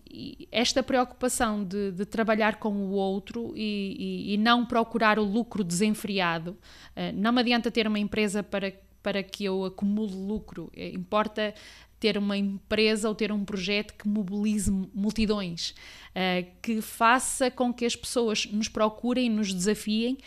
[0.50, 5.62] esta preocupação de, de, trabalhar com o outro e, e, e, não procurar o lucro
[5.62, 8.74] desenfreado, uh, não adianta ter uma empresa para,
[9.06, 11.54] para que eu acumule lucro, é, importa
[12.00, 15.76] ter uma empresa ou ter um projeto que mobilize multidões,
[16.10, 20.18] uh, que faça com que as pessoas nos procurem, nos desafiem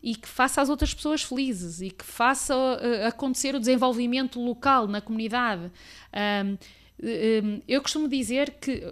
[0.00, 4.86] e que faça as outras pessoas felizes e que faça uh, acontecer o desenvolvimento local
[4.86, 5.68] na comunidade.
[6.46, 8.84] Um, eu costumo dizer que.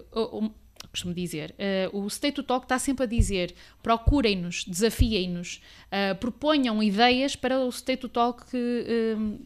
[0.97, 1.55] Uh, costumo dizer,
[1.93, 5.61] uh, o State to Talk está sempre a dizer procurem-nos, desafiem-nos,
[6.19, 8.45] proponham ideias para o State to Talk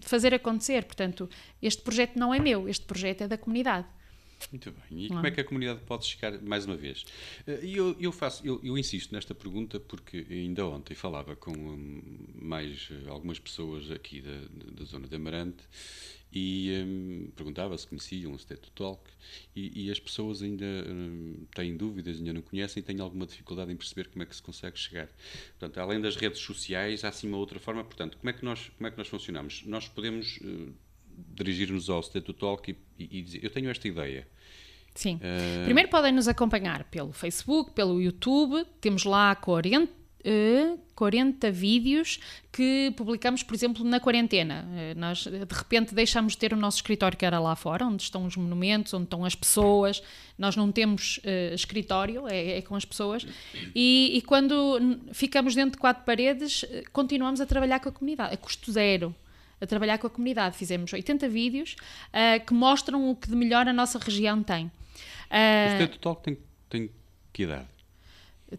[0.01, 0.85] fazer acontecer.
[0.85, 1.29] Portanto,
[1.61, 3.87] este projeto não é meu, este projeto é da comunidade.
[4.51, 5.05] Muito bem.
[5.05, 7.05] E como é que a comunidade pode chegar, mais uma vez?
[7.45, 12.01] Eu, eu, faço, eu, eu, insisto nesta pergunta porque ainda ontem falava com hum,
[12.33, 14.39] mais algumas pessoas aqui da,
[14.73, 15.63] da zona de Amarante
[16.31, 19.01] e um, perguntava se conheciam o State Talk
[19.55, 23.71] e, e, as pessoas ainda um, têm dúvidas, ainda não conhecem e têm alguma dificuldade
[23.71, 25.09] em perceber como é que se consegue chegar.
[25.59, 27.83] Portanto, além das redes sociais, há assim uma outra forma.
[27.83, 29.63] Portanto, como é que nós, como é que nós funcionamos?
[29.65, 30.37] Nós podemos...
[30.37, 30.73] Uh,
[31.33, 34.27] dirigir-nos ao State Talk e, e, e, dizer: Eu tenho esta ideia.
[34.93, 35.15] Sim.
[35.15, 35.65] Uh...
[35.65, 39.91] Primeiro podem nos acompanhar pelo Facebook, pelo YouTube, temos lá 40,
[40.25, 42.19] uh, 40 vídeos
[42.51, 44.65] que publicamos, por exemplo, na quarentena.
[44.67, 48.03] Uh, nós de repente deixamos de ter o nosso escritório que era lá fora, onde
[48.03, 50.01] estão os monumentos, onde estão as pessoas.
[50.37, 53.25] Nós não temos uh, escritório, é, é, com as pessoas.
[53.75, 58.37] E, e quando ficamos dentro de quatro paredes, continuamos a trabalhar com a comunidade, a
[58.37, 59.15] custo zero
[59.61, 60.57] a trabalhar com a comunidade.
[60.57, 61.75] Fizemos 80 vídeos
[62.07, 64.65] uh, que mostram o que de melhor a nossa região tem.
[64.65, 66.89] Uh, Você Talk tem, tem
[67.31, 67.67] que idade?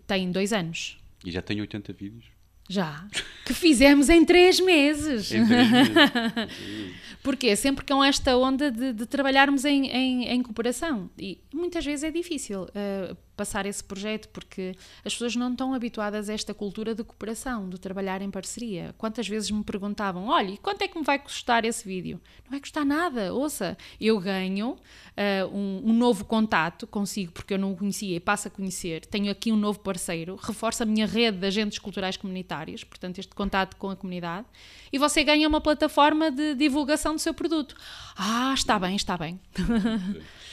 [0.06, 1.01] Tem dois anos.
[1.24, 2.24] E já tem 80 vídeos?
[2.68, 3.06] Já.
[3.44, 5.32] Que fizemos em três meses.
[5.32, 5.92] Em três meses.
[7.22, 11.10] Porque sempre com esta onda de, de trabalharmos em, em, em, cooperação.
[11.18, 16.28] E muitas vezes é difícil uh, passar esse projeto porque as pessoas não estão habituadas
[16.28, 18.94] a esta cultura de cooperação, de trabalhar em parceria.
[18.98, 22.20] Quantas vezes me perguntavam: olha, quanto é que me vai custar esse vídeo?
[22.44, 27.58] Não vai custar nada, ouça, eu ganho uh, um, um, novo contato consigo porque eu
[27.58, 31.06] não o conhecia e passo a conhecer, tenho aqui um novo parceiro, reforça a minha
[31.06, 34.46] rede de agentes culturais comunitários, portanto, este contato com a comunidade,
[34.92, 37.74] e você ganha uma plataforma de divulgação do seu produto.
[38.16, 39.40] Ah, está bem, está bem.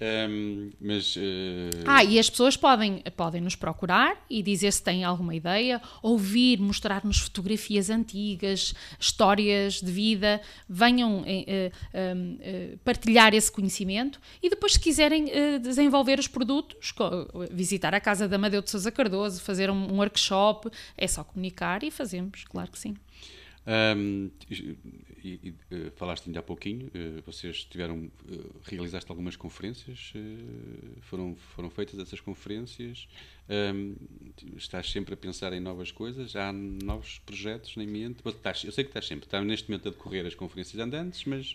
[0.00, 1.20] Um, mas, uh...
[1.84, 6.60] Ah, e as pessoas podem, podem nos procurar e dizer se têm alguma ideia, ouvir,
[6.60, 14.80] mostrar-nos fotografias antigas, histórias de vida, venham uh, uh, partilhar esse conhecimento e depois, se
[14.80, 15.26] quiserem
[15.60, 16.94] desenvolver os produtos,
[17.50, 21.82] visitar a casa da Amadeu de Sousa Cardoso, fazer um, um workshop, é só comunicar
[21.82, 22.94] e fazemos, claro que sim.
[23.68, 24.78] Um, e,
[25.22, 30.14] e, uh, falaste ainda há pouquinho, uh, vocês tiveram, uh, realizaste algumas conferências,
[31.02, 33.06] foram, foram feitas essas conferências,
[33.74, 33.94] um,
[34.56, 38.84] estás sempre a pensar em novas coisas, há novos projetos na mente, estás, eu sei
[38.84, 41.54] que estás sempre, estás neste momento a decorrer as conferências andantes, mas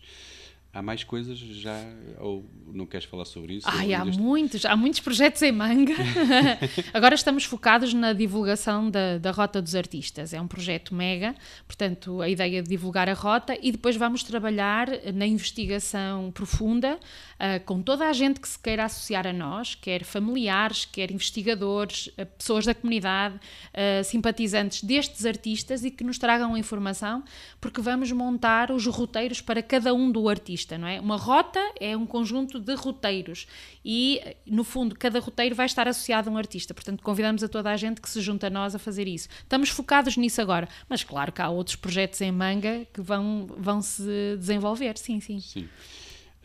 [0.76, 1.80] Há mais coisas já,
[2.20, 3.68] ou não queres falar sobre isso?
[3.70, 5.94] Ai, há muitos, há muitos projetos em manga.
[6.92, 10.34] Agora estamos focados na divulgação da, da Rota dos Artistas.
[10.34, 11.36] É um projeto mega,
[11.68, 17.64] portanto, a ideia de divulgar a rota e depois vamos trabalhar na investigação profunda uh,
[17.66, 22.26] com toda a gente que se queira associar a nós, quer familiares, quer investigadores, uh,
[22.36, 27.24] pessoas da comunidade, uh, simpatizantes destes artistas e que nos tragam informação,
[27.62, 31.00] porque vamos montar os roteiros para cada um do artista não é?
[31.00, 33.48] Uma rota é um conjunto de roteiros
[33.84, 36.74] e, no fundo, cada roteiro vai estar associado a um artista.
[36.74, 39.28] Portanto, convidamos a toda a gente que se junta a nós a fazer isso.
[39.40, 43.82] Estamos focados nisso agora, mas claro que há outros projetos em manga que vão, vão
[43.82, 45.40] se desenvolver, sim, sim.
[45.40, 45.70] Sim.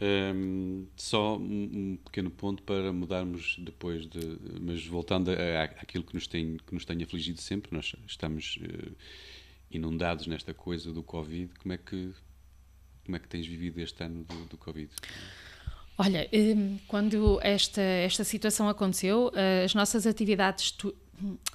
[0.00, 4.38] Um, só um, pequeno ponto para mudarmos depois de.
[4.61, 5.31] Mas voltando
[5.81, 8.92] àquilo que nos, tem, que nos tem afligido sempre, nós estamos uh,
[9.70, 11.50] inundados nesta coisa do Covid.
[11.59, 12.12] Como é que
[13.08, 14.90] como é que tens vivido este ano do, do Covid?
[15.96, 20.94] Olha, hum, quando esta, esta situação aconteceu, eh, as nossas atividades tu,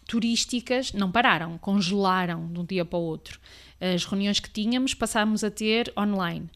[0.07, 3.39] turísticas não pararam, congelaram de um dia para o outro.
[3.79, 6.49] As reuniões que tínhamos passámos a ter online.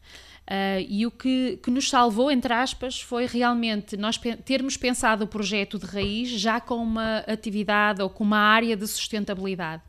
[0.50, 5.28] Uh, e o que, que, nos salvou, entre aspas, foi realmente nós termos pensado o
[5.28, 9.82] projeto de raiz já com uma atividade ou com uma área de sustentabilidade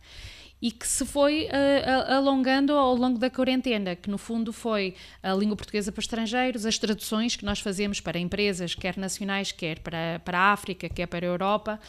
[0.61, 4.93] e que se foi uh, alongando ao longo da quarentena, que no fundo foi
[5.23, 9.79] a língua portuguesa para estrangeiros, as traduções que nós fazemos para empresas, quer nacionais, quer
[9.79, 11.79] para, para a África, quer para a Europa,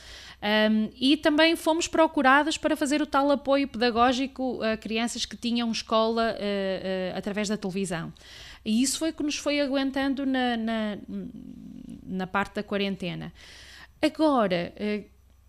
[0.70, 5.70] um, e também fomos procuradas para fazer o tal apoio pedagógico a crianças que tinham
[5.72, 8.12] escola uh, uh, através da televisão.
[8.64, 10.98] E isso foi que nos foi aguentando na, na,
[12.04, 13.32] na parte da quarentena.
[14.00, 14.72] Agora,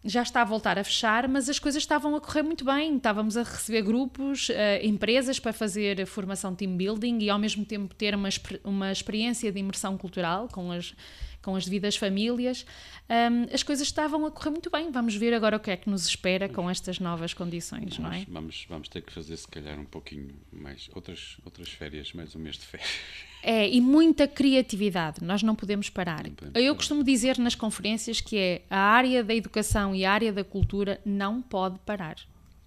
[0.03, 2.97] já está a voltar a fechar, mas as coisas estavam a correr muito bem.
[2.97, 7.93] Estávamos a receber grupos, uh, empresas para fazer formação team building e ao mesmo tempo
[7.93, 8.29] ter uma,
[8.63, 10.95] uma experiência de imersão cultural com as,
[11.41, 12.65] com as devidas famílias.
[13.09, 14.91] Um, as coisas estavam a correr muito bem.
[14.91, 18.11] Vamos ver agora o que é que nos espera com estas novas condições, vamos, não
[18.11, 18.25] é?
[18.27, 22.39] Vamos, vamos ter que fazer, se calhar, um pouquinho mais, outras, outras férias, mais um
[22.39, 23.30] mês de férias.
[23.43, 26.23] É, e muita criatividade, nós não podemos parar.
[26.23, 26.75] Não podemos Eu parar.
[26.75, 31.01] costumo dizer nas conferências que é a área da educação e a área da cultura
[31.05, 32.17] não pode parar.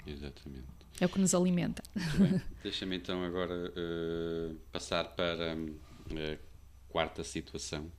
[0.07, 0.65] Exatamente.
[1.01, 1.83] É o que nos alimenta.
[2.63, 6.39] Deixa-me então agora uh, passar para a
[6.89, 7.91] quarta situação.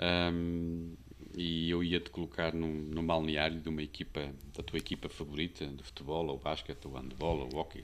[0.00, 0.94] Um,
[1.36, 5.82] e eu ia-te colocar num, num balneário de uma equipa, da tua equipa favorita, de
[5.82, 7.82] futebol, ou basquete, ou handball, ou hockey,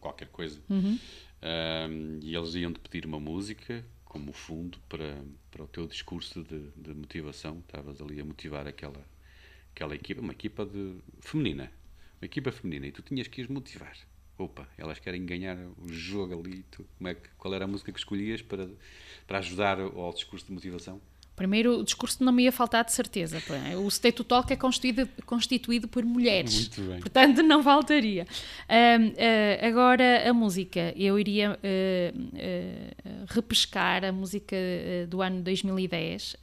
[0.00, 0.60] qualquer coisa.
[0.68, 0.98] Uhum.
[1.42, 6.70] Um, e eles iam-te pedir uma música como fundo para, para o teu discurso de,
[6.76, 7.58] de motivação.
[7.58, 9.04] Estavas ali a motivar aquela,
[9.74, 11.72] aquela equipa, uma equipa de, feminina,
[12.20, 13.96] uma equipa feminina, e tu tinhas que as motivar.
[14.38, 16.62] Opa, elas querem ganhar o jogo ali.
[16.70, 18.68] Tu, como é que, qual era a música que escolhias para,
[19.26, 21.00] para ajudar ao discurso de motivação?
[21.42, 23.42] Primeiro, o discurso não me ia faltar de certeza.
[23.84, 26.70] O State Talk é constituído, constituído por mulheres,
[27.00, 28.28] portanto não faltaria.
[28.68, 30.94] Uh, uh, agora, a música.
[30.96, 34.54] Eu iria uh, repescar a música
[35.08, 36.36] do ano 2010,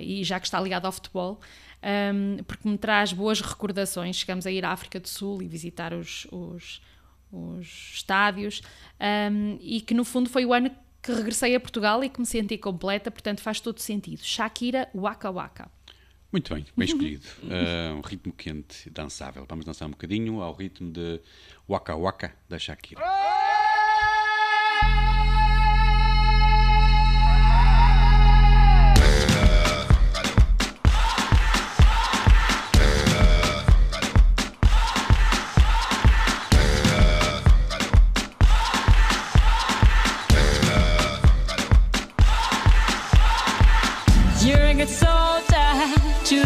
[0.00, 1.42] e já que está ligada ao futebol,
[2.14, 4.16] um, porque me traz boas recordações.
[4.16, 6.80] Chegamos a ir à África do Sul e visitar os, os,
[7.30, 8.62] os estádios,
[9.30, 10.70] um, e que no fundo foi o ano
[11.04, 14.22] que regressei a Portugal e que me senti completa, portanto faz todo sentido.
[14.22, 15.70] Shakira Waka Waka.
[16.32, 17.26] Muito bem, bem escolhido.
[17.42, 19.46] Uh, um ritmo quente, dançável.
[19.48, 21.20] Vamos dançar um bocadinho ao ritmo de
[21.68, 23.02] Waka Waka da Shakira.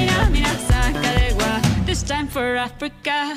[0.00, 3.36] Mira, ah, mira, ah, saca de This time for Africa.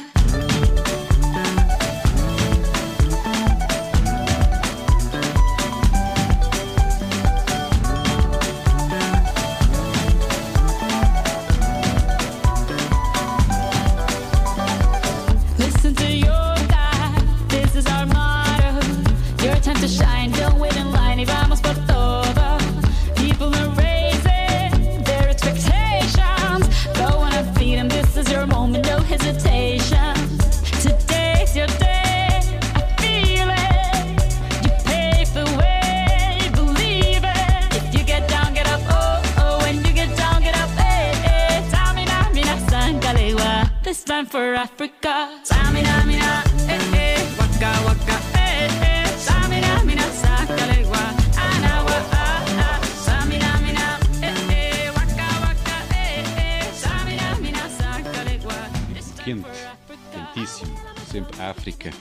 [61.63, 61.91] África.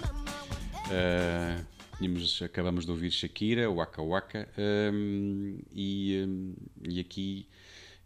[0.91, 1.65] Uh,
[1.97, 4.49] tínhamos- acabamos de ouvir Shakira, Waka Waka,
[4.93, 7.47] um, e, um, e aqui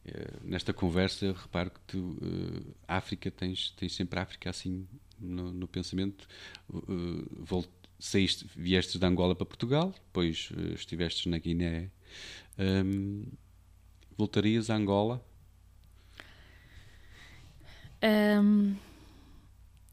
[0.06, 4.86] uh, nesta conversa reparo que tu, uh, África, tens, tens sempre África assim
[5.18, 6.28] no, no pensamento.
[6.68, 7.64] Uh,
[7.98, 11.90] saíste, viestes de Angola para Portugal, depois uh, estiveste na Guiné.
[12.58, 13.24] Um,
[14.14, 15.24] voltarias a Angola?
[18.02, 18.76] Ahm,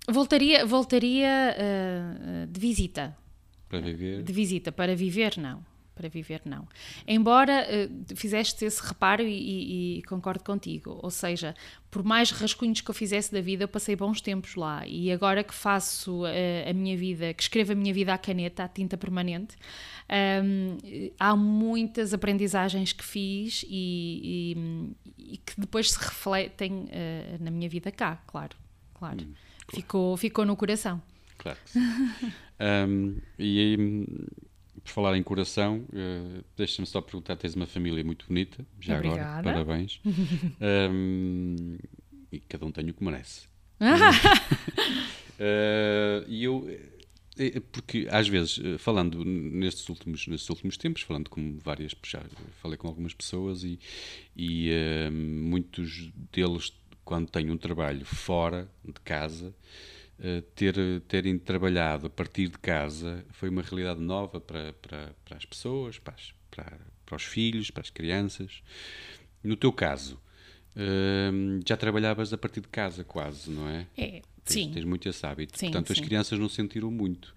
[0.10, 3.16] voltaria voltaria ah, de visita.
[3.70, 4.22] Para viver?
[4.24, 5.64] De visita, para viver, não.
[5.95, 6.68] Para viver, não.
[7.08, 11.54] Embora eh, fizeste esse reparo e, e- e concordo contigo, ou seja,
[11.91, 15.43] por mais rascunhos que eu fizesse da vida, eu passei bons tempos lá e agora
[15.43, 18.97] que faço eh, a minha vida, que escrevo a minha vida à caneta, à tinta
[18.97, 19.56] permanente,
[20.43, 20.78] hum,
[21.20, 24.56] há muitas aprendizagens que fiz e,
[25.16, 26.88] e- que depois se refletem
[27.39, 28.56] na minha vida cá, claro,
[28.95, 29.20] claro.
[29.76, 31.02] Ficou, ficou no coração.
[31.38, 31.60] Claro.
[32.88, 34.06] Um, e
[34.84, 39.10] por falar em coração, uh, deixa-me só perguntar: tens uma família muito bonita, já agora,
[39.10, 39.44] Obrigada.
[39.44, 40.00] parabéns.
[40.92, 41.78] Um,
[42.32, 43.48] e cada um tem o que merece.
[43.82, 44.64] Uh,
[46.30, 46.70] E eu,
[47.38, 52.22] eh, porque às vezes, eh, falando nestes últimos, nestes últimos tempos, falando com várias, já
[52.62, 53.80] falei com algumas pessoas e,
[54.36, 56.72] e eh, muitos deles,
[57.06, 59.54] quando têm um trabalho fora de casa,
[60.20, 60.76] eh, ter,
[61.08, 65.99] terem trabalhado a partir de casa foi uma realidade nova para, para, para as pessoas,
[65.99, 68.62] para, as- para, para os filhos, para as crianças.
[69.43, 70.20] No teu caso,
[70.76, 71.32] eh,
[71.68, 73.88] já trabalhavas a partir de casa quase, não é?
[73.97, 74.72] É, Tens, sim.
[74.72, 75.58] tens muito esse hábito.
[75.58, 76.04] Sim, Portanto, as sim.
[76.04, 77.34] crianças não sentiram muito.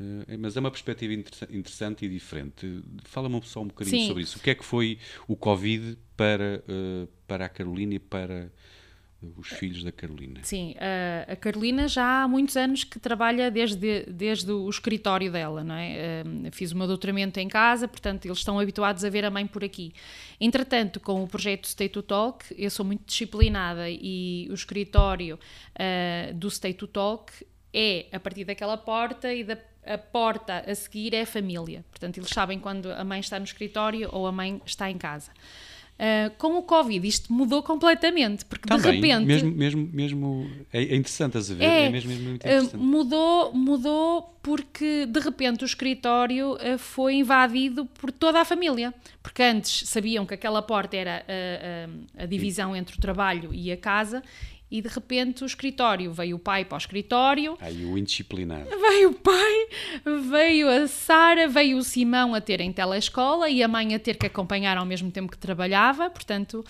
[0.00, 2.82] Eh, mas é uma perspectiva interessa- interessante e diferente.
[3.04, 4.06] Fala-me só um bocadinho Sim.
[4.06, 4.38] sobre isso.
[4.38, 8.50] O que é que foi o Covid para, eh, para a Carolina e para
[9.36, 10.40] os filhos da Carolina?
[10.44, 10.74] Sim,
[11.26, 16.22] a, Carolina já há muitos anos que trabalha desde, desde o escritório dela, não é?
[16.24, 19.46] Um, fiz o meu doutoramento em casa, portanto eles estão habituados a ver a mãe
[19.46, 19.92] por aqui.
[20.40, 26.34] Entretanto, com o projeto Stay to Talk, eu sou muito disciplinada e o escritório uh,
[26.34, 27.32] do Stay to Talk
[27.74, 29.58] é a partir daquela porta e da
[29.88, 31.82] a porta a seguir é a família.
[31.90, 35.32] Portanto, eles sabem quando a mãe está no escritório ou a mãe está em casa.
[35.98, 39.26] Uh, com o Covid, isto mudou completamente, porque Também, de repente.
[39.26, 42.76] mesmo, mesmo, mesmo é, é interessante a ver, é, mesmo, mesmo muito eh, interessante.
[42.80, 48.94] mudou, mudou porque de repente o escritório eh, foi invadido por toda a família.
[49.20, 53.72] Porque antes sabiam que aquela porta era a, a- a divisão entre o trabalho e
[53.72, 54.22] a casa
[54.70, 58.68] e de repente o escritório, veio o pai para o escritório, Aí o indisciplinado.
[58.68, 59.68] veio o pai,
[60.30, 64.16] veio a Sara, veio o Simão a ter em telescola e a mãe a ter
[64.16, 66.64] que acompanhar ao mesmo tempo que trabalhava, portanto,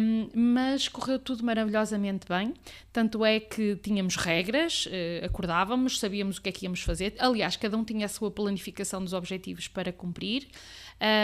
[0.00, 2.52] hum, mas correu tudo maravilhosamente bem.
[2.92, 7.14] Tanto é que tínhamos regras, eh, acordávamos, sabíamos o que é que íamos fazer.
[7.18, 10.46] Aliás, cada um tinha a sua planificação dos objetivos para cumprir.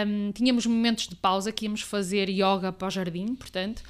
[0.07, 3.83] Hum, tínhamos momentos de pausa que íamos fazer yoga para o jardim, portanto.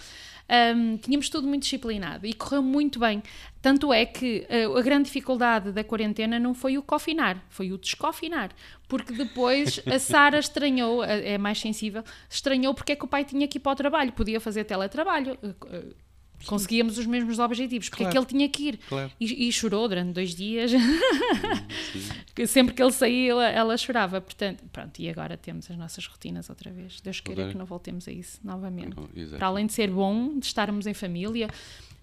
[0.51, 3.23] Um, tínhamos tudo muito disciplinado e correu muito bem.
[3.61, 7.79] Tanto é que uh, a grande dificuldade da quarentena não foi o cofinar, foi o
[7.79, 8.51] descofinar.
[8.89, 13.47] Porque depois a Sara estranhou, é mais sensível, estranhou porque é que o pai tinha
[13.47, 15.39] que ir para o trabalho, podia fazer teletrabalho.
[15.43, 16.08] uh, uh,
[16.47, 18.27] Conseguíamos os mesmos objetivos, porque é que Claro.
[18.27, 18.79] ele tinha que ir.
[18.89, 19.11] Claro.
[19.21, 20.71] E, e chorou durante dois dias.
[22.35, 24.21] Que Sempre que ele saía, ela, ela chorava.
[24.21, 27.01] Portanto, pronto, e agora temos as nossas rotinas outra vez.
[27.01, 28.97] Deus queira Agora- que não voltemos a isso novamente.
[28.97, 29.09] Não.
[29.39, 31.49] Para além de ser bom, de estarmos em família,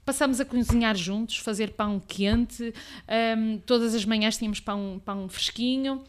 [0.05, 2.73] passamos a cozinhar juntos, fazer pão quente,
[3.37, 6.03] hum, todas as manhãs tínhamos pão, pão fresquinho.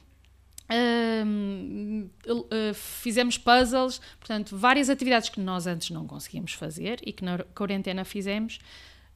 [0.70, 7.38] Uh, fizemos puzzles, portanto, várias atividades que nós antes não conseguíamos fazer e que na
[7.54, 8.58] quarentena fizemos,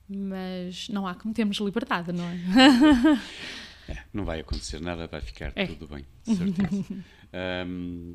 [0.08, 2.38] mas não há como termos liberdade, não é?
[3.88, 5.66] É, não vai acontecer nada, vai ficar É.
[5.66, 6.84] tudo bem, de certeza.
[7.32, 8.14] Ahm,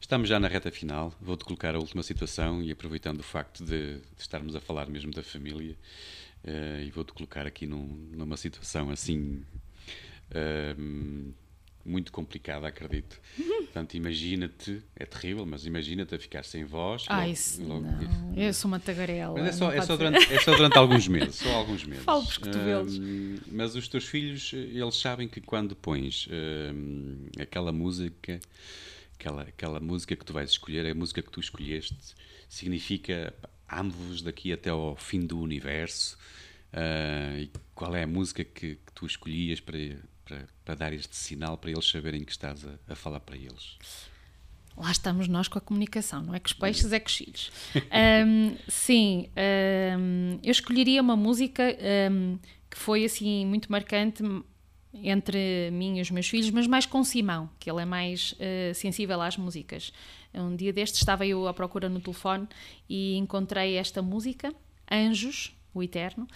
[0.00, 1.12] estamos já na reta final.
[1.20, 5.10] Vou-te colocar a última situação e aproveitando o facto de, de estarmos a falar mesmo
[5.10, 5.76] da família,
[6.44, 9.42] eh, e vou-te colocar aqui num- numa situação assim
[11.84, 13.18] muito complicada, acredito.
[13.36, 17.04] Portanto, imagina-te, é terrível, mas imagina-te a ficar sem voz.
[17.08, 18.34] Ah, logo- isso logo- não.
[18.36, 19.34] Eu sou uma tagarela.
[19.38, 22.04] mas é só, é, só durante, é só durante alguns meses, só alguns meses.
[22.04, 22.98] Falo pelos cotovelos.
[22.98, 26.28] Ahm, mas os teus filhos, eles sabem que quando pões
[27.40, 28.40] aquela música,
[29.18, 31.96] aquela, aquela música que tu vais escolher, a música que tu escolheste,
[32.48, 33.48] significa pá,
[33.80, 36.18] amo-vos daqui até ao fim do universo.
[36.72, 39.78] Ah, e qual é a música que, que tu escolhias para,
[40.28, 43.78] para, para dar este sinal para eles saberem que estás a, a falar para eles?
[44.76, 47.50] Lá estamos nós com a comunicação, não é que os peixes, é que os filhos.
[47.90, 52.36] Ahm, sim, ahm, eu escolheria uma música ahm,
[52.70, 54.22] que foi assim muito marcante
[54.94, 58.72] entre mim e os meus filhos, mas mais com Simão, que ele é mais eh,
[58.74, 59.92] sensível às músicas.
[60.32, 62.48] Um dia destes estava eu à procura no telefone
[62.88, 64.52] e encontrei esta música,
[64.90, 66.26] Anjos, o Eterno,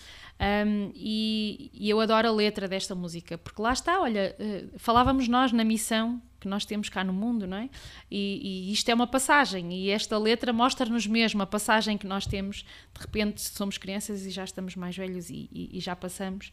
[0.67, 5.27] um, e, e eu adoro a letra desta música, porque lá está, olha, eh, falávamos
[5.29, 7.71] nós na missão que nós temos cá no mundo, não é?
[8.11, 12.27] E, e isto é uma passagem, e esta letra mostra-nos mesmo a passagem que nós
[12.27, 12.65] temos,
[12.95, 16.53] de repente somos crianças e já estamos mais velhos e, e- já passamos,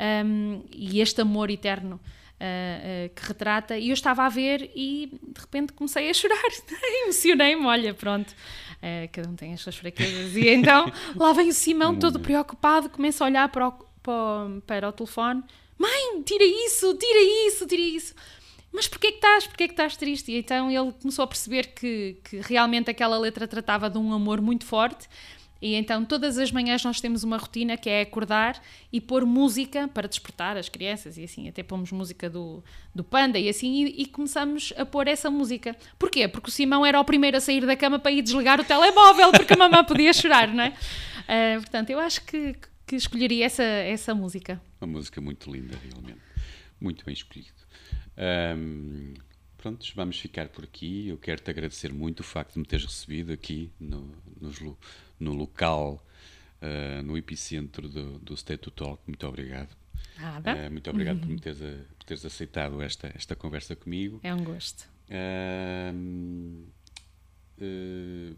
[0.00, 2.00] Um, e este amor eterno
[2.40, 6.42] ah, que retrata, e eu estava a ver e de repente comecei a chorar,
[7.04, 8.34] emocionei-me, olha, pronto,
[8.82, 12.88] ah, cada um tem as suas fraquezas, e então lá vem o Simão todo preocupado,
[12.90, 13.72] começa a olhar para o,
[14.02, 15.42] para o- para o telefone,
[15.78, 18.14] mãe, tira isso, tira isso, tira isso.
[18.70, 19.46] Mas porquê que estás?
[19.46, 20.30] Porquê que estás triste?
[20.30, 24.42] E então ele começou a perceber que, que realmente aquela letra tratava de um amor
[24.42, 25.08] muito forte.
[25.60, 29.88] E então todas as manhãs nós temos uma rotina que é acordar e pôr música
[29.88, 32.62] para despertar as crianças e assim, até pomos música do,
[32.94, 35.74] do Panda e assim, e, e começamos a pôr essa música.
[35.98, 36.28] Porquê?
[36.28, 39.32] Porque o Simão era o primeiro a sair da cama para ir desligar o telemóvel
[39.32, 40.74] porque a mamãe podia chorar, não é?
[41.26, 42.54] Ah, portanto, eu acho que,
[42.86, 44.60] que escolheria essa, essa música.
[44.80, 46.20] Uma música muito linda, realmente.
[46.80, 47.50] Muito bem escolhido.
[48.16, 49.14] Ahm,
[49.56, 51.08] prontos, vamos ficar por aqui.
[51.08, 54.08] Eu quero te agradecer muito o facto de me teres recebido aqui no,
[54.40, 54.78] nos lo-
[55.18, 56.04] no local,
[56.62, 59.02] ah, no epicentro do, do State to Talk.
[59.06, 59.76] Muito obrigado.
[60.18, 60.66] Nada.
[60.66, 64.20] Ah, muito obrigado por, me teres, a- por teres aceitado esta, esta conversa comigo.
[64.22, 64.84] É um gosto.
[67.60, 68.32] Eh,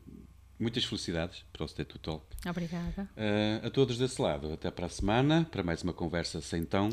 [0.60, 2.24] muitas felicidades para o State to Talk.
[2.48, 3.08] Obrigada.
[3.16, 6.90] Uh, a todos desse lado, até para a semana, para mais uma conversa sem tom.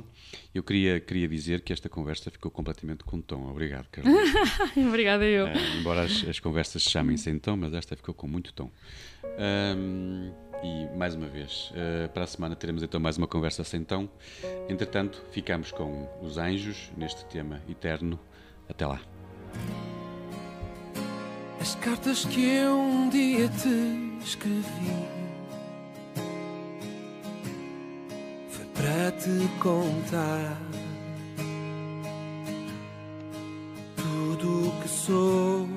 [0.55, 3.49] Eu queria, queria dizer que esta conversa ficou completamente com tom.
[3.49, 4.22] Obrigado, Carolina.
[4.88, 5.45] Obrigada eu.
[5.45, 8.72] Uh, embora as, as conversas se chamem sem tom, mas esta ficou com muito tom.
[9.78, 10.32] Um,
[10.63, 14.07] e mais uma vez, uh, para a semana teremos então mais uma conversa sem tom.
[14.70, 18.20] Entretanto, ficamos com os anjos neste tema eterno.
[18.70, 19.01] Até lá.
[21.68, 24.63] As cartas que eu um dia te escrevi.
[28.49, 30.57] Foi para te contar
[33.97, 35.68] Tudo o que sou.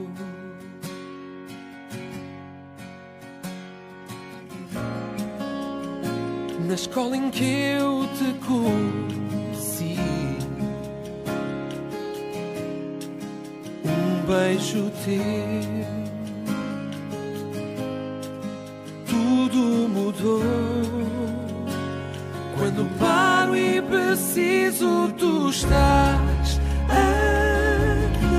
[6.69, 9.30] Na escola em que eu te conheci
[14.31, 15.21] beijo teu.
[19.09, 20.43] Tudo mudou
[22.57, 25.13] quando paro e preciso.
[25.19, 28.31] Tu estás aqui.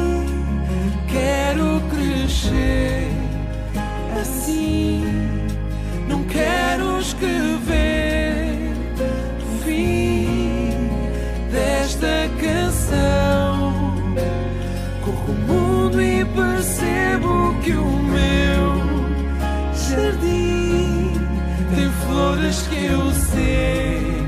[1.09, 3.11] Quero crescer
[4.21, 5.03] assim.
[6.07, 8.71] Não quero escrever
[9.41, 10.87] o fim
[11.51, 13.20] desta canção.
[16.35, 18.81] percebo que o meu
[19.73, 21.13] jardim
[21.73, 24.25] tem flores que eu sei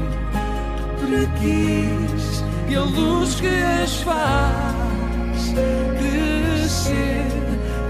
[0.99, 5.53] para quis e a luz que as faz
[6.01, 7.27] descer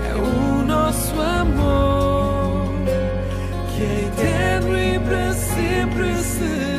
[0.09, 2.68] é o nosso amor
[3.76, 6.73] que é eterno e para sempre será.